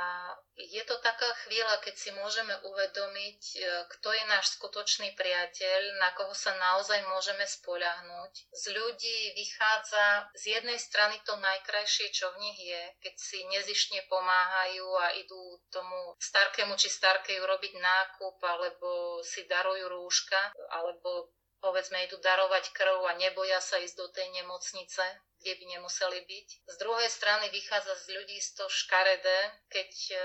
je 0.57 0.81
to 0.85 0.97
taká 1.01 1.29
chvíľa, 1.45 1.77
keď 1.81 1.95
si 1.97 2.09
môžeme 2.13 2.53
uvedomiť, 2.65 3.41
e, 3.53 3.59
kto 3.97 4.09
je 4.13 4.23
náš 4.29 4.57
skutočný 4.57 5.13
priateľ, 5.17 6.01
na 6.01 6.13
koho 6.17 6.33
sa 6.33 6.53
naozaj 6.57 7.05
môžeme 7.09 7.45
spoľahnúť. 7.45 8.33
Z 8.53 8.63
ľudí 8.73 9.17
vychádza 9.37 10.29
z 10.33 10.43
jednej 10.57 10.77
strany 10.81 11.21
to 11.25 11.37
najkrajšie, 11.37 12.09
čo 12.13 12.33
v 12.33 12.41
nich 12.49 12.59
je, 12.61 12.81
keď 13.01 13.15
si 13.17 13.45
nezišne 13.45 14.05
pomáhajú 14.09 14.89
a 14.97 15.13
idú 15.17 15.61
tomu 15.69 16.17
starkému 16.17 16.73
či 16.77 16.89
starkej 16.89 17.41
urobiť 17.41 17.73
nákup, 17.77 18.37
alebo 18.41 19.21
si 19.21 19.45
darujú 19.45 19.89
rúška, 19.89 20.53
alebo 20.69 21.33
povedzme 21.63 22.03
idú 22.03 22.19
darovať 22.19 22.75
krv 22.75 23.07
a 23.07 23.15
neboja 23.15 23.63
sa 23.63 23.79
ísť 23.79 23.95
do 23.95 24.07
tej 24.11 24.27
nemocnice, 24.35 24.99
kde 25.39 25.53
by 25.55 25.65
nemuseli 25.79 26.19
byť. 26.27 26.47
Z 26.67 26.75
druhej 26.75 27.07
strany 27.07 27.47
vychádza 27.55 27.95
z 28.03 28.19
ľudí 28.19 28.35
z 28.43 28.49
to 28.59 28.67
škaredé, 28.67 29.39
keď 29.71 29.91
e, 30.11 30.15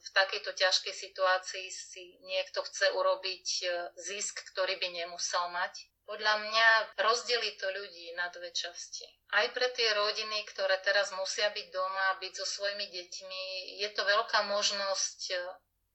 v 0.00 0.08
takejto 0.16 0.56
ťažkej 0.56 0.94
situácii 0.96 1.68
si 1.68 2.16
niekto 2.24 2.64
chce 2.64 2.96
urobiť 2.96 3.46
e, 3.60 3.66
zisk, 4.00 4.40
ktorý 4.56 4.80
by 4.80 4.88
nemusel 5.04 5.52
mať. 5.52 5.92
Podľa 6.06 6.34
mňa 6.38 6.68
rozdelí 7.02 7.58
to 7.58 7.66
ľudí 7.66 8.14
na 8.14 8.30
dve 8.30 8.54
časti. 8.54 9.04
Aj 9.34 9.50
pre 9.50 9.68
tie 9.74 9.90
rodiny, 9.90 10.46
ktoré 10.54 10.78
teraz 10.78 11.10
musia 11.12 11.50
byť 11.50 11.66
doma, 11.74 12.16
byť 12.22 12.32
so 12.40 12.46
svojimi 12.46 12.86
deťmi, 12.86 13.42
je 13.84 13.88
to 13.90 14.06
veľká 14.06 14.48
možnosť 14.48 15.20
e, 15.34 15.36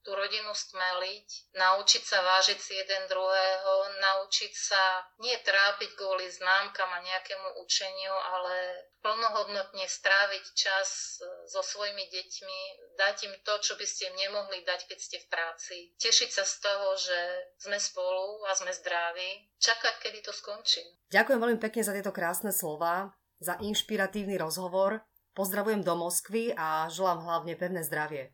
tú 0.01 0.17
rodinu 0.17 0.49
stmeliť, 0.49 1.53
naučiť 1.53 2.03
sa 2.03 2.25
vážiť 2.25 2.57
si 2.57 2.73
jeden 2.73 3.05
druhého, 3.05 3.73
naučiť 4.01 4.53
sa 4.53 5.05
nie 5.21 5.37
trápiť 5.45 5.93
kvôli 5.93 6.25
známkam 6.25 6.89
a 6.89 7.05
nejakému 7.05 7.61
učeniu, 7.61 8.13
ale 8.13 8.89
plnohodnotne 9.01 9.85
stráviť 9.85 10.45
čas 10.53 11.21
e, 11.21 11.49
so 11.49 11.61
svojimi 11.61 12.05
deťmi, 12.09 12.59
dať 12.97 13.15
im 13.29 13.33
to, 13.45 13.53
čo 13.61 13.73
by 13.77 13.85
ste 13.85 14.09
im 14.13 14.15
nemohli 14.17 14.61
dať, 14.65 14.89
keď 14.89 14.99
ste 15.01 15.17
v 15.21 15.27
práci. 15.29 15.77
Tešiť 15.97 16.29
sa 16.29 16.45
z 16.45 16.55
toho, 16.61 16.87
že 16.97 17.19
sme 17.61 17.77
spolu 17.77 18.45
a 18.45 18.57
sme 18.57 18.73
zdraví. 18.73 19.53
Čakať, 19.61 19.95
kedy 20.01 20.19
to 20.25 20.33
skončí. 20.33 20.81
Ďakujem 21.13 21.39
veľmi 21.41 21.59
pekne 21.61 21.81
za 21.85 21.93
tieto 21.93 22.13
krásne 22.13 22.49
slova, 22.53 23.13
za 23.41 23.57
inšpiratívny 23.61 24.37
rozhovor. 24.37 25.01
Pozdravujem 25.33 25.81
do 25.81 25.93
Moskvy 25.97 26.53
a 26.57 26.89
želám 26.89 27.23
hlavne 27.25 27.53
pevné 27.57 27.81
zdravie. 27.85 28.33